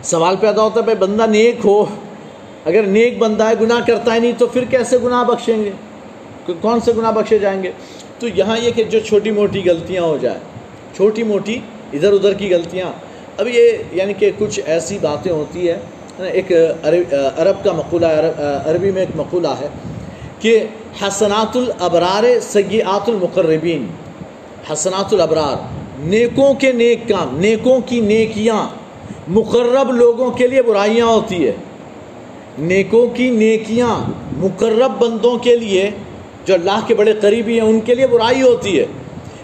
سوال 0.02 0.36
پیدا 0.40 0.62
ہوتا 0.62 0.80
ہے، 0.80 0.84
بھائی 0.84 0.96
بندہ 0.96 1.22
نیک 1.22 1.56
ہو، 1.64 1.84
اگر 2.64 2.82
نیک 2.82 3.18
بندہ 3.18 3.44
ہے، 3.44 3.54
گناہ 3.60 3.80
کرتا 3.86 4.14
ہے 4.14 4.18
نہیں، 4.18 4.32
تو 4.38 4.46
پھر 4.46 4.64
کیسے 4.64 4.98
گناہ 5.04 5.24
بخشیں 5.24 5.64
گے؟ 5.64 5.70
کون 6.60 6.80
سے 6.80 6.92
گناہ 6.96 7.12
بخشے 7.12 7.38
جائیں 7.38 7.62
گے؟ 7.62 7.72
تو 8.18 8.28
یہاں 8.28 8.58
یہ 8.58 8.70
کہ 8.70 8.84
جو 8.84 9.00
چھوٹی 9.00 9.30
موٹی 9.30 9.70
غلطیاں 9.70 10.02
ہو 10.02 10.18
جائیں 10.20 10.38
چھوٹی 10.96 11.22
موٹی 11.22 11.58
ادھر 11.92 12.12
ادھر 12.12 12.34
کی 12.34 12.54
غلطیاں 12.54 12.92
اب 13.40 13.48
یہ 13.48 13.70
یعنی 13.92 14.12
کہ 14.12 14.30
کچھ 14.38 14.60
ایسی 14.66 14.98
باتیں 15.02 15.32
ہوتی 15.32 15.68
ہے 15.68 15.76
ایک 16.32 16.52
عرب 17.36 17.64
کا 17.64 17.72
مقولہ 17.72 18.06
عربی 18.64 18.90
میں 18.90 19.02
ایک 19.02 19.16
مقولہ 19.16 19.52
ہے 19.60 19.68
کہ 20.38 20.58
حسنات 21.02 21.56
الابرار 21.56 22.24
سیئات 22.42 23.08
المقربین 23.08 23.86
حسنات 24.72 25.12
الابرار 25.12 25.56
نیکوں 25.98 26.52
کے 26.54 26.72
نیک 26.72 27.08
کام، 27.08 27.38
نیکوں 27.40 27.80
کی 27.86 28.00
نیکیاں، 28.00 28.60
مقرب 29.28 29.90
لوگوں 29.92 30.30
کے 30.30 30.46
لیے 30.46 30.62
برائیاں 30.62 31.06
ہوتی 31.06 31.46
ہے۔ 31.46 31.52
نیکوں 32.58 33.06
کی 33.06 33.30
نیکیاں 33.30 33.94
مقرب 34.36 34.92
بندوں 34.98 35.36
کے 35.38 35.56
لیے، 35.56 35.90
جو 36.46 36.54
اللہ 36.54 36.80
کے 36.86 36.94
بڑے 36.94 37.12
قریبی 37.20 37.60
ہیں، 37.60 37.66
ان 37.66 37.80
کے 37.80 37.94
لیے 37.94 38.06
برائی 38.06 38.42
ہوتی 38.42 38.78
ہے۔ 38.78 38.86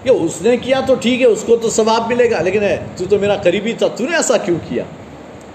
کہ 0.07 0.11
اس 0.11 0.43
نے 0.43 0.57
کیا 0.57 0.81
تو 0.87 0.95
ٹھیک 0.95 1.21
ہے، 1.21 1.27
اس 1.27 1.43
کو 1.47 1.57
تو 1.57 1.71
ثواب 1.71 2.09
ملے 2.09 2.31
گا، 2.31 2.41
لیکن 2.41 2.63
ہے 2.63 2.77
تو 2.97 3.05
تو 3.09 3.19
میرا 3.19 3.37
قریبی 3.37 3.73
تھا، 3.73 3.87
تو 3.87 4.05
نے 4.05 4.17
ایسا 4.17 4.37
کیوں 4.37 4.59
کیا؟ 4.69 4.85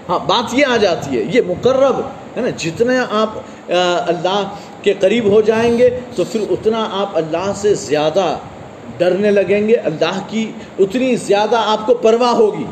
ہاں 0.08 0.18
بات 0.18 0.54
یہ 0.54 0.66
آ 0.66 0.76
جاتی 0.76 1.18
ہے، 1.18 1.22
یہ 1.34 1.40
مقرب، 1.46 2.00
ہے 2.36 2.40
نا 2.40 2.50
جتنے 2.56 2.98
آپ 3.10 3.38
اللہ 4.12 4.42
کے 4.82 4.92
قریب 5.00 5.30
ہو 5.30 5.40
جائیں 5.40 5.78
گے، 5.78 5.90
تو 6.16 6.24
پھر 6.32 6.40
اتنا 6.50 6.88
آپ 6.92 7.16
اللہ 7.16 7.52
سے 7.56 7.74
زیادہ 7.74 8.36
ڈرنے 8.98 9.30
لگیں 9.30 9.68
گے، 9.68 9.74
اللہ 9.74 10.18
کی 10.28 10.52
اتنی 10.78 11.14
زیادہ 11.16 11.62
آپ 11.66 11.86
کو 11.86 11.94
پرواہ 11.94 12.34
ہوگی۔ 12.34 12.64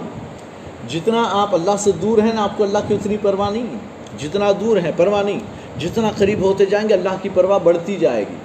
جتنا 0.88 1.22
آپ 1.32 1.54
اللہ 1.54 1.76
سے 1.78 1.90
دور 2.02 2.18
ہیں 2.18 2.32
نا، 2.34 2.42
آپ 2.42 2.56
کو 2.56 2.64
اللہ 2.64 2.78
کی 2.88 2.94
اتنی 2.94 3.16
پرواہ 3.22 3.50
نہیں 3.50 3.66
جتنا 4.18 4.52
دور 4.60 4.76
ہے 4.76 4.90
پرواہ 4.96 5.22
نہیں۔ 5.22 5.40
جتنا 5.78 6.10
قریب 6.16 6.40
ہوتے 6.42 6.64
جائیں 6.66 6.88
گے، 6.88 6.94
اللہ 6.94 7.16
کی 7.22 7.28
پرواہ 7.34 7.58
بڑھتی 7.58 7.96
جائے 7.96 8.24
گی۔ 8.30 8.36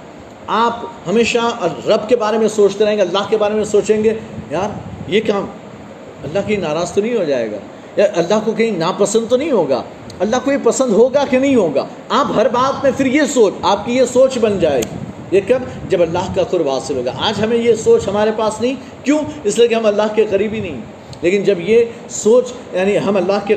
آپ 0.46 0.80
ہمیشہ 1.06 1.66
رب 1.86 2.08
کے 2.08 2.16
بارے 2.16 2.38
میں 2.38 2.48
سوچتے 2.48 2.84
رہیں 2.84 2.96
گے، 2.96 3.02
اللہ 3.02 3.18
کے 3.30 3.36
بارے 3.36 3.54
میں 3.54 3.64
سوچیں 3.64 4.04
گے، 4.04 4.14
یار 4.50 4.68
یہ 5.08 5.20
کام 5.26 5.46
اللہ 6.24 6.38
کی 6.46 6.56
ناراض 6.56 6.92
تو 6.92 7.00
نہیں 7.00 7.16
ہو 7.16 7.24
جائے 7.24 7.52
گا؟ 7.52 7.56
یا 7.96 8.06
اللہ 8.16 8.34
کو 8.44 8.52
کہیں 8.52 8.70
ناپسند 8.70 9.26
تو 9.28 9.36
نہیں 9.36 9.50
ہوگا؟ 9.50 9.82
اللہ 10.20 10.36
کو 10.44 10.52
یہ 10.52 10.56
پسند 10.62 10.92
ہوگا 10.92 11.24
کہ 11.30 11.38
نہیں 11.38 11.54
ہوگا؟ 11.54 11.86
آپ 12.08 12.26
ہر 12.36 12.48
بات 12.48 12.84
میں 12.84 12.92
پھر 12.96 13.06
یہ 13.06 13.22
سوچ، 13.34 13.54
آپ 13.62 13.86
کی 13.86 13.92
یہ 13.92 14.04
سوچ 14.12 14.38
بن 14.38 14.58
جائے 14.60 14.82
گی۔ 14.82 14.96
یہ 15.30 15.40
کب؟ 15.48 15.90
جب 15.90 16.02
اللہ 16.02 16.32
کا 16.34 16.42
قرب 16.42 16.68
حاصل 16.68 16.96
ہوگا۔ 16.96 17.12
آج 17.18 17.34
ہمیں 17.44 17.56
یہ 17.56 17.74
سوچ 17.74 18.08
ہمارے 18.08 18.30
پاس 18.36 18.60
نہیں، 18.60 18.74
کیوں؟ 19.04 19.18
اس 19.44 19.58
لیے 19.58 19.68
کہ 19.68 19.74
ہم 19.74 19.86
اللہ 19.86 20.14
کے 20.14 20.24
قریبی 20.24 20.60
نہیں۔ 20.60 20.80
لیکن 21.20 21.42
جب 21.42 21.60
یہ 21.60 21.84
سوچ 22.10 22.52
یعنی 22.72 22.98
ہم 22.98 23.16
اللہ 23.16 23.38
کے 23.46 23.56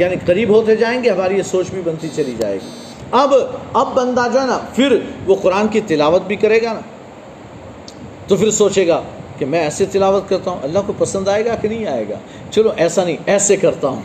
یعنی 0.00 0.16
قریب 0.26 0.48
ہوتے 0.48 0.76
جائیں 0.76 1.04
گے، 1.04 1.10
ہماری 1.10 1.36
یہ 1.36 1.42
سوچ 1.42 1.66
بھی 1.70 1.82
بنتی 1.84 2.08
چلی 2.16 2.34
جائے 2.38 2.54
گی۔ 2.54 2.85
اب 3.10 3.34
اب 3.72 3.94
بندہ 3.94 4.26
جو 4.32 4.40
ہے 4.40 4.46
نا، 4.46 4.58
پھر 4.74 4.98
وہ 5.26 5.36
قرآن 5.42 5.68
کی 5.68 5.80
تلاوت 5.80 6.22
بھی 6.22 6.36
کرے 6.36 6.62
گا 6.62 6.72
نا۔ 6.72 6.80
تو 8.26 8.36
پھر 8.36 8.50
سوچے 8.50 8.88
گا 8.88 9.02
کہ 9.38 9.46
میں 9.46 9.60
ایسے 9.60 9.84
تلاوت 9.84 10.28
کرتا 10.28 10.50
ہوں، 10.50 10.58
اللہ 10.62 10.78
کو 10.86 10.92
پسند 10.98 11.28
آئے 11.28 11.44
گا 11.44 11.54
کہ 11.54 11.68
نہیں 11.68 11.86
آئے 11.86 12.04
گا؟ 12.08 12.14
چلو 12.50 12.70
ایسا 12.76 13.04
نہیں، 13.04 13.16
ایسے 13.26 13.56
کرتا 13.56 13.88
ہوں۔ 13.88 14.02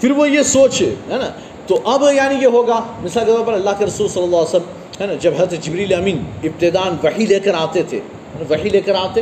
پھر 0.00 0.10
وہ 0.10 0.30
یہ 0.30 0.42
سوچ 0.42 0.82
ہے 0.82 0.94
نا؟ 1.08 1.30
تو 1.66 1.80
اب 1.84 2.04
یعنی 2.14 2.34
یہ 2.34 2.46
ہوگا، 2.46 2.80
مثال 3.02 3.24
کے 3.24 3.32
طور 3.32 3.44
پر 3.44 3.52
اللہ 3.52 3.70
کے 3.78 3.86
رسول 3.86 4.08
صلی 4.08 4.22
اللہ 4.22 4.36
علیہ 4.36 4.56
وسلم، 4.56 5.00
ہے 5.00 5.06
نا، 5.06 5.12
جب 5.20 5.32
حضرت 5.34 5.62
جبریل 5.62 5.94
امین 5.94 6.22
ابتدان 6.42 6.96
وہی 7.02 7.26
لے 7.26 7.40
کر 7.40 7.54
آتے 7.54 7.82
تھے 7.82 8.00
وہی 8.48 8.68
لے 8.68 8.80
کر 8.80 8.94
آتے، 8.94 9.20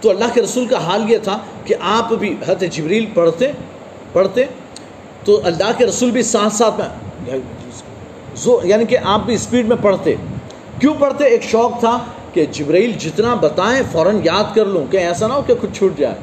تو 0.00 0.10
اللہ 0.10 0.24
کے 0.34 0.42
رسول 0.42 0.66
کا 0.66 0.78
حال 0.78 1.10
یہ 1.10 1.18
تھا 1.18 1.38
کہ 1.64 1.74
آپ 1.80 2.12
بھی 2.12 2.36
حضرت 2.42 2.60
جبریل 2.60 3.06
پڑھتے 3.14 3.52
پڑھتے، 4.12 4.44
تو 5.24 5.40
اللہ 5.44 5.72
کے 5.78 5.86
رسول 5.86 6.10
بھی 6.10 6.22
ساتھ 6.22 6.54
ساتھ 6.54 6.80
میں 6.80 7.38
یعنی 8.46 8.84
کہ 8.84 8.98
آپ 9.04 9.20
بھی 9.20 9.34
اسپیڈ 9.34 9.68
میں 9.68 9.76
پڑھتے۔ 9.82 10.14
کیوں 10.80 10.94
پڑھتے؟ 10.98 11.24
ایک 11.24 11.42
شوق 11.42 11.80
تھا 11.80 11.98
کہ 12.32 12.46
جبریل 12.50 12.92
جتنا 12.92 13.34
بتائیں 13.34 13.82
فوراً 13.92 14.20
یاد 14.24 14.54
کر 14.54 14.64
لوں 14.64 14.84
کہ 14.92 14.96
ایسا 14.96 15.26
نہ 15.26 15.32
ہو 15.32 15.42
کہ 15.42 15.54
کچھ 15.60 15.70
چھوٹ 15.72 15.98
جائے، 15.98 16.14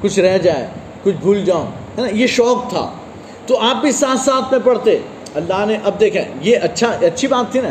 کچھ 0.00 0.20
رہ 0.20 0.38
جائے، 0.38 0.66
کچھ 1.02 1.14
بھول 1.14 1.44
جاؤں، 1.44 1.66
ہے 1.66 2.02
نا؟ 2.02 2.08
یہ 2.12 2.26
شوق 2.26 2.70
تھا۔ 2.70 2.90
تو 3.46 3.58
آپ 3.58 3.76
بھی 3.76 3.92
ساتھ 3.92 4.20
ساتھ 4.20 4.44
میں 4.50 4.60
پڑھتے۔ 4.64 4.98
اللہ 5.34 5.64
نے، 5.66 5.78
اب 5.84 6.00
دیکھیں، 6.00 6.22
یہ 6.40 6.56
اچھا 6.62 6.86
اچھی 6.88 7.28
بات 7.28 7.52
تھی 7.52 7.60
نا؟ 7.60 7.70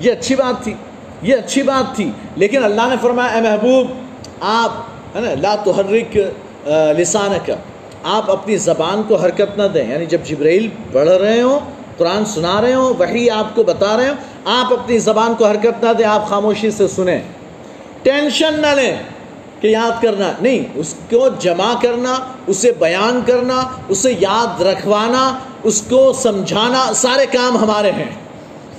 یہ 0.00 0.12
اچھی 0.12 0.34
بات 0.34 0.64
تھی، 0.64 0.74
یہ 1.22 1.34
اچھی 1.34 1.62
بات 1.62 1.96
تھی۔ 1.96 2.10
لیکن 2.36 2.64
اللہ 2.64 2.82
نے 2.88 2.96
فرمایا، 3.02 3.34
اے 3.34 3.40
محبوب، 3.40 3.86
آپ، 4.40 4.70
ہے 5.16 5.20
نا، 5.20 5.34
لا 5.40 5.54
تحرک 5.54 6.18
لسان 6.98 7.30
کا 7.46 7.54
آپ 8.02 8.30
اپنی 8.30 8.56
زبان 8.56 9.02
کو 9.08 9.16
حرکت 9.16 9.58
نہ 9.58 9.62
دیں۔ 9.74 9.90
یعنی 9.90 10.06
جب 10.06 10.18
جبریل 10.24 10.68
پڑھ 10.92 11.08
رہے 11.08 11.42
ہوں 11.42 11.60
قرآن 11.96 12.24
سنا 12.24 12.60
رہے 12.60 12.74
ہوں 12.74 12.94
وہی 12.98 13.30
آپ 13.30 13.54
کو 13.54 13.62
بتا 13.62 13.96
رہے 13.96 14.08
ہوں۔ 14.08 14.14
آپ 14.44 14.72
اپنی 14.72 14.98
زبان 14.98 15.34
کو 15.38 15.46
حرکت 15.46 15.84
نہ 15.84 15.92
دیں، 15.92 16.06
آپ 16.06 16.28
خاموشی 16.28 16.70
سے 16.70 16.88
سنیں۔ 16.88 17.20
ٹینشن 18.02 18.60
نہ 18.60 18.66
لیں 18.66 18.96
کہ 19.60 19.66
یاد 19.66 20.02
کرنا۔ 20.02 20.32
نہیں، 20.40 20.64
اس 20.74 20.94
کو 21.10 21.28
جمع 21.38 21.74
کرنا، 21.82 22.16
اسے 22.46 22.72
بیان 22.78 23.20
کرنا، 23.26 23.62
اسے 23.88 24.14
یاد 24.20 24.62
رکھوانا، 24.62 25.38
اس 25.62 25.82
کو 25.82 26.12
سمجھانا، 26.12 26.92
سارے 26.94 27.26
کام 27.26 27.56
ہمارے 27.56 27.90
ہیں۔ 27.90 28.10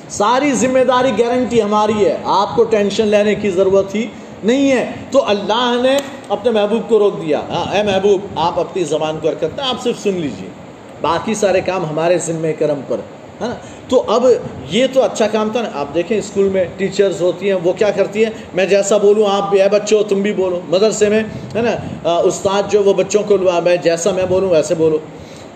ساری 0.10 0.52
ذمہ 0.54 0.80
داری 0.80 1.12
گارنٹی 1.20 1.64
ہماری 1.64 2.06
ہے۔ 2.06 2.18
آپ 2.24 2.56
کو 2.56 2.64
ٹینشن 2.64 3.08
لینے 3.08 3.36
کی 3.36 3.50
ضرورت 3.50 3.96
ہی 3.96 4.08
نہیں 4.44 4.72
ہے۔ 4.72 4.92
تو 5.12 5.26
اللہ 5.28 5.80
نے 5.82 5.98
اپنے 6.30 6.52
محبوب 6.52 6.90
کو 6.90 7.00
روک 7.00 7.22
دیا۔ 7.22 7.42
ہاں 7.50 7.76
اے 7.76 7.84
محبوب، 7.84 8.22
آپ 8.36 8.60
اپنی 8.60 8.84
زبان 8.84 9.20
کو 9.22 9.30
حرکت 9.30 9.60
آپ 9.60 9.84
صرف 9.84 10.04
سن 10.04 10.14
لیجیے۔ 10.14 10.67
باقی 11.02 11.34
سارے 11.34 11.62
کام 11.62 11.86
ہمارے 11.86 12.18
ذمہ 12.18 12.48
کرم 12.60 12.80
پر 12.88 12.98
ہے 13.42 13.48
نا 13.48 13.54
تو 13.88 14.04
اب 14.08 14.26
یہ 14.70 14.88
تو 14.94 15.04
اچھا 15.04 15.28
کام 15.28 15.50
تھا 15.52 15.62
نا۔ 15.62 15.70
آپ 15.74 15.96
دیکھیں 15.96 16.18
اسکول 16.18 16.50
میں 16.50 16.66
ٹیچرز 16.78 17.22
ہوتی 17.22 17.52
ہیں، 17.52 17.58
وہ 17.64 17.74
کیا 17.74 17.92
کرتی 17.92 18.24
ہیں؟ 18.24 18.32
میں 18.54 18.66
جیسا 18.66 18.98
بولوں، 18.98 19.26
آپ 19.30 19.50
بھی، 19.50 19.62
اے 19.62 19.70
بچوں، 19.70 20.04
تم 20.04 20.22
بھی 20.22 20.34
بولو۔ 20.34 20.60
مدرسے 20.70 21.10
میں، 21.10 21.24
ہے 21.56 21.62
نا؟ 21.62 22.16
استاد 22.16 22.64
جو، 22.72 22.84
وہ 22.84 22.94
بچوں 22.94 23.24
کو 23.28 23.38
میں 23.64 23.76
جیسا 23.76 24.12
میں 24.12 24.26
بولوں، 24.30 24.50
ویسے 24.50 24.76
بولو۔ 24.76 24.98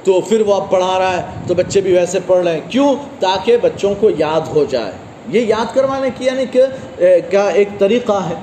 تو 0.04 0.21
پھر 0.21 0.41
وہ 0.41 0.54
اب 0.54 0.69
پڑھا 0.69 0.99
رہا 0.99 1.17
ہے، 1.17 1.21
تو 1.47 1.54
بچے 1.54 1.82
بھی 1.82 1.93
ویسے 1.93 2.19
پڑھ 2.27 2.43
رہے 2.43 2.54
ہیں 2.54 2.62
کیوں؟ 2.69 2.95
تاکہ 3.19 3.58
بچوں 3.58 3.95
کو 3.99 4.10
یاد 4.17 4.41
ہو 4.41 4.65
جائے۔ 4.69 4.91
یہ 5.30 5.41
یاد 5.41 5.75
کروانے 5.75 6.10
کی 6.17 6.25
یعنی 6.25 6.45
کہ 6.51 6.63
کا 7.32 7.49
ایک 7.49 7.67
طریقہ 7.77 8.27
ہے۔ 8.30 8.36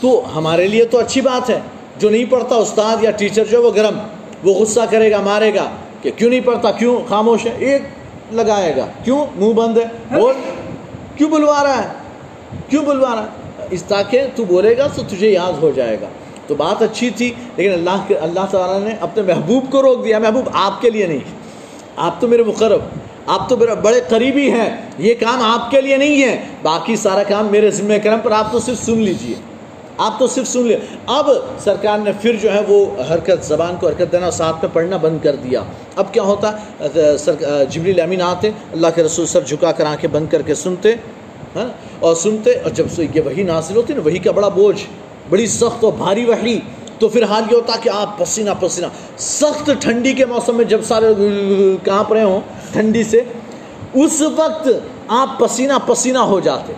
تو 0.00 0.22
ہمارے 0.34 0.66
لیے 0.66 0.84
تو 0.84 0.98
اچھی 0.98 1.20
بات 1.20 1.50
ہے۔ 1.50 1.58
جو 1.98 2.10
نہیں 2.10 2.24
پڑھتا 2.30 2.56
استاد 2.56 2.96
یا 3.04 3.10
ٹیچر 3.10 3.44
جو 3.44 3.62
وہ 3.62 3.70
گرم، 3.76 3.98
وہ 4.44 4.54
غصہ 4.54 4.80
کرے 4.90 5.10
گا، 5.10 5.20
مارے 5.20 5.54
گا۔ 5.54 5.70
کہ 6.06 6.12
کیوں 6.16 6.30
نہیں 6.30 6.40
پڑھتا؟ 6.40 6.70
کیوں 6.70 7.08
خاموش 7.08 7.46
ہے؟ 7.46 7.54
ایک 7.58 7.82
لگائے 8.32 8.76
گا۔ 8.76 8.86
کیوں؟ 9.04 9.26
منہ 9.36 9.52
بند 9.52 9.78
ہے۔ 9.78 10.16
بول۔ 10.20 10.34
کیوں 11.16 11.30
بلوا 11.30 11.64
رہا 11.64 11.82
ہے؟ 11.82 11.88
کیوں 12.68 12.84
بلوا 12.84 13.16
رہا 13.16 13.22
ہے؟ 13.22 13.28
اس 13.70 13.82
تاکہ 13.82 14.22
تو 14.34 14.44
بولے 14.44 14.78
گا 14.78 14.86
تو 14.86 15.02
تجھے 15.02 15.30
یاد 15.30 15.52
ہو 15.52 15.70
جائے 15.70 16.00
گا۔ 16.00 16.06
تو 16.46 16.54
بات 16.54 16.82
اچھی 16.82 17.10
تھی، 17.10 17.32
لیکن 17.56 17.72
اللہ 17.72 18.04
کے 18.08 18.14
اللہ 18.14 18.46
تعالیٰ 18.50 18.88
نے 18.88 18.94
اپنے 19.00 19.22
محبوب 19.22 19.64
کو 19.70 19.82
روک 19.82 20.04
دیا۔ 20.04 20.18
محبوب 20.18 20.48
آپ 20.52 20.80
کے 20.80 20.90
لیے 20.90 21.06
نہیں۔ 21.06 21.18
آپ 21.96 22.20
تو 22.20 22.28
میرے 22.28 22.42
مقرب۔ 22.42 22.80
آپ 23.26 23.48
تو 23.48 23.56
میرے 23.56 23.74
بڑے 23.74 24.00
قریبی 24.08 24.50
ہیں۔ 24.50 24.76
یہ 24.98 25.14
کام 25.20 25.42
آپ 25.42 25.70
کے 25.70 25.80
لیے 25.80 25.96
نہیں 25.96 26.22
ہے۔ 26.22 26.42
باقی 26.62 26.96
سارا 26.96 27.22
کام 27.22 27.46
میرے 27.46 27.70
ذمہ 27.70 27.94
کرم 28.04 28.18
پر 28.22 28.32
آپ 28.32 28.52
تو 28.52 28.58
صرف 28.58 28.84
سن 28.84 28.98
لیجیے۔ 28.98 29.34
آپ 29.98 30.18
تو 30.18 30.26
صرف 30.26 30.48
سن 30.48 30.66
لیں۔ 30.66 30.76
اب 31.08 31.28
سرکار 31.64 31.98
نے 31.98 32.12
پھر 32.20 32.36
جو 32.42 32.52
ہے 32.52 32.60
وہ 32.68 32.84
حرکت 33.10 33.44
زبان 33.44 33.76
کو 33.80 33.86
حرکت 33.88 34.12
دینا 34.12 34.30
ساتھ 34.30 34.56
میں 34.62 34.70
پڑھنا 34.72 34.96
بند 35.02 35.18
کر 35.22 35.36
دیا۔ 35.44 35.62
اب 35.96 36.12
کیا 36.14 36.22
ہوتا؟ 36.22 36.50
جبریل 37.70 38.00
امین 38.00 38.22
آتے، 38.22 38.50
اللہ 38.72 38.86
کے 38.94 39.02
رسول 39.02 39.26
سر 39.26 39.42
جھکا 39.42 39.72
کر 39.72 39.86
آنکھیں 39.86 40.10
بند 40.12 40.26
کر 40.30 40.42
کے 40.42 40.54
سنتے 40.54 40.94
ہاں 41.56 41.68
اور 42.00 42.14
سنتے، 42.14 42.52
اور 42.52 42.70
جب 42.70 43.00
یہ 43.14 43.20
وہی 43.24 43.42
نازل 43.42 43.76
ہوتی 43.76 43.94
نا، 43.94 44.00
وہی 44.04 44.18
کا 44.18 44.30
بڑا 44.30 44.48
بوجھ، 44.54 44.82
بڑی 45.30 45.46
سخت 45.50 45.84
اور 45.84 45.92
بھاری 45.98 46.24
وحی، 46.24 46.58
تو 46.98 47.08
پھر 47.08 47.24
حال 47.24 47.42
یہ 47.50 47.56
ہوتا 47.56 47.76
کہ 47.82 47.88
آپ 47.90 48.18
پسینہ 48.18 48.50
پسینہ۔ 48.60 48.86
سخت 49.18 49.70
ٹھنڈی 49.80 50.12
کے 50.12 50.26
موسم 50.26 50.56
میں 50.56 50.64
جب 50.64 50.84
سارے 50.84 51.12
کہاں 51.84 52.02
رہے 52.10 52.22
ہوں 52.22 52.40
ٹھنڈی 52.72 53.04
سے، 53.04 53.22
اس 53.94 54.20
وقت 54.36 54.68
آپ 55.16 55.38
پسینہ 55.38 55.72
پسینہ 55.86 56.18
ہو 56.30 56.38
جاتے۔ 56.40 56.72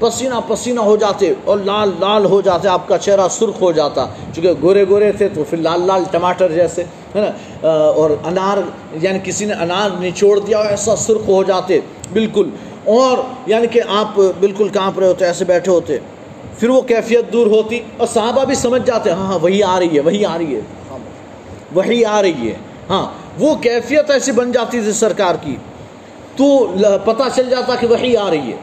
پسینہ 0.00 0.34
پسینہ 0.48 0.80
ہو 0.80 0.96
جاتے 0.96 1.32
اور 1.44 1.58
لال 1.58 1.90
لال 2.00 2.24
ہو 2.24 2.40
جاتے 2.40 2.68
آپ 2.68 2.88
کا 2.88 2.98
چہرہ 2.98 3.28
سرخ 3.30 3.62
ہو 3.62 3.72
جاتا۔ 3.72 4.06
چونکہ 4.34 4.52
گورے 4.62 4.84
گورے 4.88 5.12
تھے 5.12 5.28
تو 5.28 5.44
پھر 5.44 5.58
لال 5.58 5.80
لال 5.86 6.04
ٹماٹر 6.10 6.52
جیسے 6.52 6.84
ہے 7.16 7.20
نا؟ 7.20 7.68
اور 7.68 8.10
انار 8.24 8.58
یعنی 8.92 9.18
کسی 9.24 9.44
نے 9.44 9.52
انار 9.52 9.90
نچوڑ 10.00 10.38
دیا 10.38 10.58
ایسا 10.58 10.96
سرخ 10.96 11.28
ہو 11.28 11.42
جاتے۔ 11.42 11.80
بالکل۔ 12.12 12.50
اور 12.84 13.18
یعنی 13.46 13.66
کہ 13.66 13.80
آپ 13.88 14.20
بالکل 14.40 14.68
کانپ 14.68 14.98
رہے 14.98 15.06
ہوتے 15.06 15.24
ایسے 15.24 15.44
بیٹھے 15.44 15.72
ہوتے۔ 15.72 15.98
پھر 16.58 16.68
وہ 16.68 16.80
کیفیت 16.80 17.32
دور 17.32 17.46
ہوتی 17.46 17.80
اور 17.96 18.06
صحابہ 18.06 18.44
بھی 18.44 18.54
سمجھ 18.54 18.82
جاتے 18.86 19.10
ہاں 19.10 19.26
ہاں 19.26 19.38
وہی 19.42 19.62
آ 19.62 19.78
رہی 19.78 19.94
ہے 19.94 20.00
وہی 20.00 20.24
آ 20.24 20.38
رہی 20.38 20.54
ہے۔ 20.54 20.60
ہاں، 20.90 20.98
وہی 21.74 22.04
آ 22.04 22.22
رہی 22.22 22.48
ہے۔ 22.48 22.54
ہاں 22.90 23.06
وہ 23.38 23.54
کیفیت 23.54 24.10
ایسی 24.10 24.32
بن 24.32 24.52
جاتی 24.52 24.80
تھی 24.80 24.92
سرکار 24.92 25.34
کی 25.40 25.56
تو 26.36 26.66
پتہ 27.04 27.22
چل 27.36 27.50
جاتا 27.50 27.74
کہ 27.74 27.86
وہی 27.86 28.16
آ 28.16 28.30
رہی 28.30 28.52
ہے۔ 28.52 28.56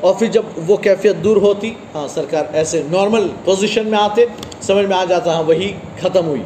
اور 0.00 0.14
پھر 0.14 0.26
جب 0.26 0.42
وہ 0.66 0.76
کیفیت 0.76 1.22
دور 1.24 1.36
ہوتی 1.36 1.72
ہاں 1.94 2.06
سرکار 2.08 2.44
ایسے 2.52 2.82
نارمل 2.90 3.28
پوزیشن 3.44 3.86
میں 3.86 3.98
آتے، 3.98 4.24
سمجھ 4.62 4.86
میں 4.86 4.96
آ 4.96 5.04
جاتا 5.04 5.34
ہاں 5.34 5.42
وہی 5.42 5.72
ختم 6.00 6.26
ہوئی، 6.26 6.42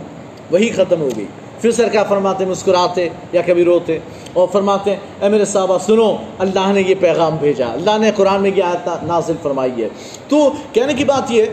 وہی 0.50 0.68
ختم 0.68 1.00
ہو 1.00 1.08
گئی۔ 1.16 1.26
پھر 1.60 1.70
سرکار 1.72 2.04
فرماتے، 2.08 2.44
مسکراتے 2.44 3.08
یا 3.32 3.42
کبھی 3.46 3.64
روتے 3.64 3.98
اور 4.32 4.48
فرماتے 4.52 4.90
ہیں 4.90 5.22
اے 5.22 5.28
میرے 5.28 5.44
صحابہ، 5.44 5.78
سنو، 5.86 6.10
اللہ 6.38 6.72
نے 6.72 6.82
یہ 6.86 6.94
پیغام 7.00 7.36
بھیجا، 7.36 7.68
اللہ 7.72 7.98
نے 8.00 8.10
قرآن 8.16 8.42
میں 8.42 8.50
یہ 8.56 8.62
آیت 8.62 8.88
نازل 9.02 9.36
فرمائی 9.42 9.82
ہے۔ 9.82 9.88
تو 10.28 10.50
کہنے 10.72 10.94
کی 10.94 11.04
بات 11.04 11.30
یہ 11.30 11.44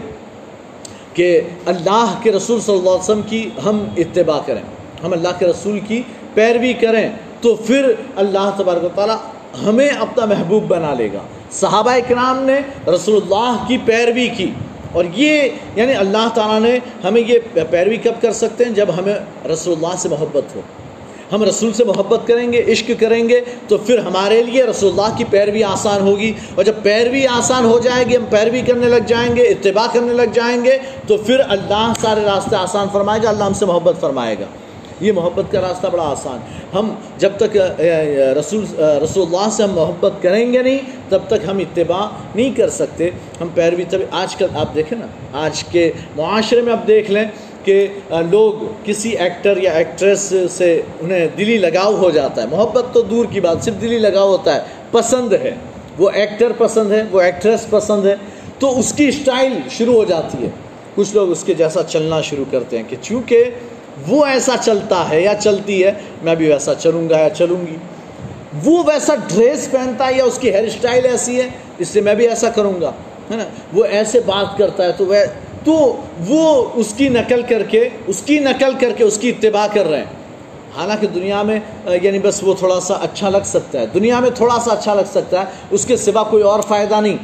کہ 1.14 1.42
اللہ 1.66 2.14
کے 2.24 2.32
رسول 2.32 2.60
صلی 2.62 2.76
اللہ 2.76 2.90
علیہ 2.90 3.00
وسلم 3.00 3.22
کی 3.30 3.50
ہم 3.66 3.84
اتباع 3.98 4.40
کریں، 4.46 4.62
ہم 5.04 5.14
اللہ 5.14 5.40
کے 5.40 5.46
رسول 5.48 5.80
کی 5.88 6.02
پیروی 6.34 6.74
کریں، 6.74 7.08
تو 7.42 7.56
پھر 7.56 7.92
اللہ 8.16 8.50
تبارک 8.58 8.84
و 8.84 8.90
تعالیٰ 8.96 9.18
ہمیں 9.66 9.90
اپنا 9.90 10.26
محبوب 10.26 10.64
بنا 10.68 10.94
لے 10.94 11.08
گا۔ 11.14 11.22
صحابہ 11.60 11.92
اکرام 11.92 12.44
نے 12.44 12.60
رسول 12.88 13.20
اللہ 13.22 13.64
کی 13.68 13.78
پیروی 13.86 14.28
کی 14.28 14.52
اور 14.92 15.06
یہ 15.16 15.50
یعنی 15.76 15.94
اللہ 15.94 16.28
تعالیٰ 16.36 16.60
نے 16.60 16.80
ہمیں 17.04 17.22
یہ 17.22 17.40
پیروی 17.70 17.98
کب 17.98 18.22
کر 18.22 18.34
سکتے 18.34 18.66
ہیں 18.66 18.72
جب 18.72 18.90
ہمیں 18.98 19.16
رسول 19.52 19.74
اللہ 19.74 19.96
سے 19.98 20.10
محبت 20.10 20.56
ہو 20.56 20.62
ہم 21.32 21.44
رسول 21.44 21.74
سے 21.74 21.84
محبت 21.84 22.28
کریں 22.28 22.54
گے، 22.54 22.64
عشق 22.72 22.92
کریں 23.00 23.30
گے، 23.30 23.40
تو 23.68 23.78
پھر 23.78 24.00
ہمارے 24.00 24.42
لیے 24.44 24.64
رسول 24.64 24.90
اللہ 24.90 25.18
کی 25.18 25.24
پیروی 25.30 25.64
آسان 25.64 26.02
ہوگی 26.02 26.32
اور 26.56 26.64
جب 26.64 26.74
پیروی 26.84 27.28
آسان 27.28 27.66
ہو 27.66 27.80
جائے 27.80 28.04
گی، 28.10 28.16
ہم 28.18 28.26
پیروی 28.30 28.62
کرنے 28.62 28.88
لگ 28.88 29.08
جائیں 29.08 29.36
گے، 29.36 29.42
اتباع 29.42 29.88
کرنے 29.94 30.14
لگ 30.14 30.34
جائیں 30.34 30.64
گے، 30.66 30.78
تو 31.08 31.18
پھر 31.18 31.42
اللہ 31.48 31.94
سارے 32.02 32.26
راستے 32.26 32.56
آسان 32.56 32.88
فرمائے 32.94 33.20
گا، 33.24 33.30
اللہ 33.30 33.44
ہم 33.44 33.54
سے 33.54 33.66
محبت 33.66 34.02
فرمائے 34.02 34.36
گا۔ 34.40 34.46
یہ 35.00 35.12
محبت 35.12 35.52
کا 35.52 35.62
راستہ 35.62 35.88
بڑا 35.88 36.04
آسان 36.04 36.38
ہم 36.74 36.94
جب 37.18 37.32
تک 37.38 37.58
رسول 38.40 38.66
رسول 39.04 39.26
اللہ 39.26 39.50
سے 39.52 39.64
ہم 39.64 39.74
محبت 39.74 40.12
کریں 40.22 40.54
گے 40.54 40.62
نہیں، 40.64 40.78
تب 41.10 41.20
تک 41.28 41.48
ہم 41.48 41.58
اتباع 41.58 42.06
نہیں 42.36 42.58
کر 42.58 42.70
سکتے۔ 42.70 43.10
ہم 43.42 43.48
پیروی 43.54 43.84
تب، 43.90 44.00
آج 44.12 44.36
کل 44.36 44.48
آپ 44.56 44.76
دیکھیں 44.76 45.00
نا، 45.00 45.08
آج 45.46 45.64
کے 45.64 45.92
معاشرے 46.18 46.62
میں 46.62 46.74
اب 46.74 46.88
دیکھ 46.88 47.12
لیں 47.12 47.26
کہ 47.64 47.88
لوگ 48.32 48.54
کسی 48.84 49.10
ایکٹر 49.10 49.58
یا 49.58 49.72
ایکٹریس 49.72 50.34
سے 50.52 50.82
انہیں 51.02 51.28
دلی 51.38 51.58
لگاؤ 51.58 51.96
ہو 51.96 52.10
جاتا 52.10 52.42
ہے۔ 52.42 52.48
محبت 52.48 52.86
تو 52.94 53.02
دور 53.02 53.26
کی 53.32 53.40
بات، 53.40 53.58
صرف 53.62 53.82
دلی 53.82 53.98
لگاؤ 53.98 54.28
ہوتا 54.28 54.56
ہے، 54.56 54.62
پسند 54.92 55.34
ہے۔ 55.34 55.56
وہ 55.98 56.10
ایکٹر 56.14 56.52
پسند 56.58 56.92
ہے، 56.92 57.04
وہ 57.12 57.22
ایکٹریس 57.22 57.70
پسند 57.70 58.06
ہے۔ 58.06 58.16
تو 58.60 58.80
اس 58.80 58.94
کی 58.94 59.08
اسٹائل 59.08 59.54
شروع 59.70 59.94
ہو 59.94 60.04
جاتی 60.04 60.44
ہے۔ 60.44 60.50
کچھ 60.96 61.16
لوگ 61.16 61.32
اس 61.32 61.44
کے 61.44 61.54
جیسا 61.54 61.84
چلنا 61.84 62.22
شروع 62.22 62.46
کرتے 62.52 62.78
ہیں 62.78 62.84
کہ 62.90 62.96
چونکہ 63.02 63.44
وہ 64.08 64.26
ایسا 64.26 64.56
چلتا 64.64 65.10
ہے 65.10 65.22
یا 65.22 65.34
چلتی 65.36 65.84
ہے، 65.84 65.92
میں 66.24 66.36
بھی 66.36 66.48
ویسا 66.50 66.76
چلوں 66.76 67.10
گا 67.10 67.20
یا 67.20 67.30
چلوں 67.30 67.66
گی۔ 67.68 67.78
وہ 68.64 68.84
ویسا 68.88 69.16
ڈریس 69.28 69.68
پہنتا 69.72 70.08
ہے 70.08 70.14
یا 70.14 70.24
اس 70.24 70.38
کی 70.38 70.52
ہیئر 70.52 70.64
اسٹائل 70.64 71.06
ایسی 71.06 71.42
ہے، 71.42 71.50
اس 71.78 71.88
سے 71.88 72.02
میں 72.02 72.16
بھی 72.16 72.28
ایسا 72.28 72.50
کروں 72.50 72.82
گا، 72.82 72.92
ہے 73.32 73.38
نا؟ 73.38 73.44
وہ 73.74 73.84
ایسے 73.84 74.20
بات 74.26 74.58
کرتا 74.58 74.84
ہے 74.84 74.92
تو 74.92 75.06
وہ 75.06 75.16
تو 75.64 76.02
وہ 76.28 76.66
اس 76.74 76.94
کی 76.98 77.10
نقل 77.10 77.42
کر 77.42 77.64
کے 77.64 77.90
اس 78.08 78.22
کی 78.22 78.40
نقل 78.40 78.74
کر 78.80 78.92
کے 78.98 79.04
اس 79.04 79.18
کی 79.18 79.30
اتباع 79.30 79.68
کر 79.74 79.88
رہے 79.88 79.98
ہیں۔ 79.98 80.12
حالانکہ 80.78 81.08
دنیا 81.08 81.42
میں 81.44 81.60
یعنی 82.02 82.20
بس 82.20 82.44
وہ 82.44 82.54
تھوڑا 82.54 82.80
سا 82.80 82.94
اچھا 82.94 83.30
لگ 83.30 83.46
سکتا 83.46 83.80
ہے۔ 83.80 83.86
دنیا 83.86 84.20
میں 84.20 84.30
تھوڑا 84.30 84.58
سا 84.66 84.74
اچھا 84.74 84.94
لگ 84.94 85.10
سکتا 85.12 85.40
ہے، 85.40 85.46
اس 85.72 85.86
کے 85.86 85.98
سوا 85.98 86.24
کوئی 86.24 86.44
اور 86.44 86.60
فائدہ 86.68 87.00
نہیں۔ 87.02 87.18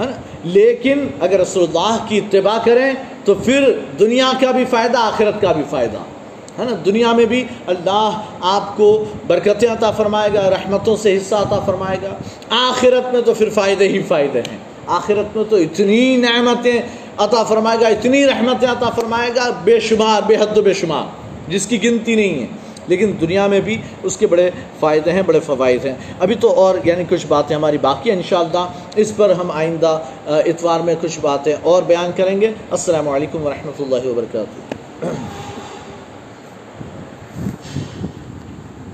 ہے 0.00 0.06
نا 0.06 0.12
لیکن 0.44 1.06
اگر 1.20 1.40
رسول 1.40 1.64
اللہ 1.64 1.96
کی 2.08 2.18
اتباع 2.18 2.58
کریں 2.64 2.92
تو 3.24 3.34
پھر 3.34 3.78
دنیا 3.98 4.32
کا 4.40 4.50
بھی 4.50 4.64
فائدہ، 4.64 4.98
آخرت 4.98 5.40
کا 5.40 5.52
بھی 5.52 5.62
فائدہ۔ 5.70 5.98
ہے 6.58 6.64
نا؟ 6.64 6.76
دنیا 6.86 7.12
میں 7.12 7.24
بھی 7.24 7.44
اللہ 7.66 8.20
آپ 8.40 8.76
کو 8.76 9.04
برکتیں 9.26 9.68
عطا 9.68 9.90
فرمائے 9.90 10.30
گا، 10.34 10.50
رحمتوں 10.50 10.96
سے 10.96 11.16
حصہ 11.16 11.34
عطا 11.34 11.60
فرمائے 11.60 11.98
گا۔ 12.02 12.14
آخرت 12.50 13.12
میں 13.12 13.22
تو 13.22 13.34
پھر 13.34 13.48
فائدے 13.50 13.88
ہی 13.88 14.02
فائدے 14.02 14.40
ہیں۔ 14.40 14.58
آخرت 14.86 15.36
میں 15.36 15.44
تو 15.50 15.56
اتنی 15.56 16.16
نعمتیں 16.16 16.82
عطا 17.18 17.42
فرمائے 17.42 17.78
گا، 17.80 17.88
اتنی 17.88 18.26
رحمتیں 18.26 18.68
عطا 18.68 18.90
فرمائے 18.90 19.30
گا، 19.36 19.60
بے 19.64 19.80
شمار، 19.80 20.22
بے 20.26 20.36
حد 20.36 20.58
و 20.58 20.62
بے 20.62 20.74
شمار، 20.74 21.04
جس 21.50 21.66
کی 21.66 21.84
گنتی 21.84 22.14
نہیں 22.14 22.42
ہے۔ 22.42 22.46
لیکن 22.86 23.12
دنیا 23.20 23.46
میں 23.46 23.60
بھی 23.60 23.76
اس 24.02 24.16
کے 24.16 24.26
بڑے 24.26 24.50
فائدے 24.80 25.12
ہیں، 25.12 25.22
بڑے 25.26 25.40
فوائد 25.40 25.84
ہیں۔ 25.86 25.94
ابھی 26.20 26.34
تو 26.34 26.52
اور 26.52 26.74
یعنی 26.84 27.04
کچھ 27.08 27.26
باتیں 27.26 27.56
ہماری 27.56 27.78
باقی 27.78 28.10
ہیں 28.10 28.16
انشاءاللہ۔ 28.16 28.66
اس 28.96 29.12
پر 29.16 29.30
ہم 29.30 29.50
آئندہ 29.50 29.98
اتوار 30.26 30.80
میں 30.80 30.94
کچھ 31.00 31.18
باتیں 31.20 31.54
اور 31.62 31.82
بیان 31.82 32.10
کریں 32.16 32.40
گے۔ 32.40 32.52
السلام 32.70 33.08
علیکم 33.08 33.46
ورحمۃ 33.46 33.78
اللہ 33.78 34.06
وبرکاتہ۔ 34.06 35.51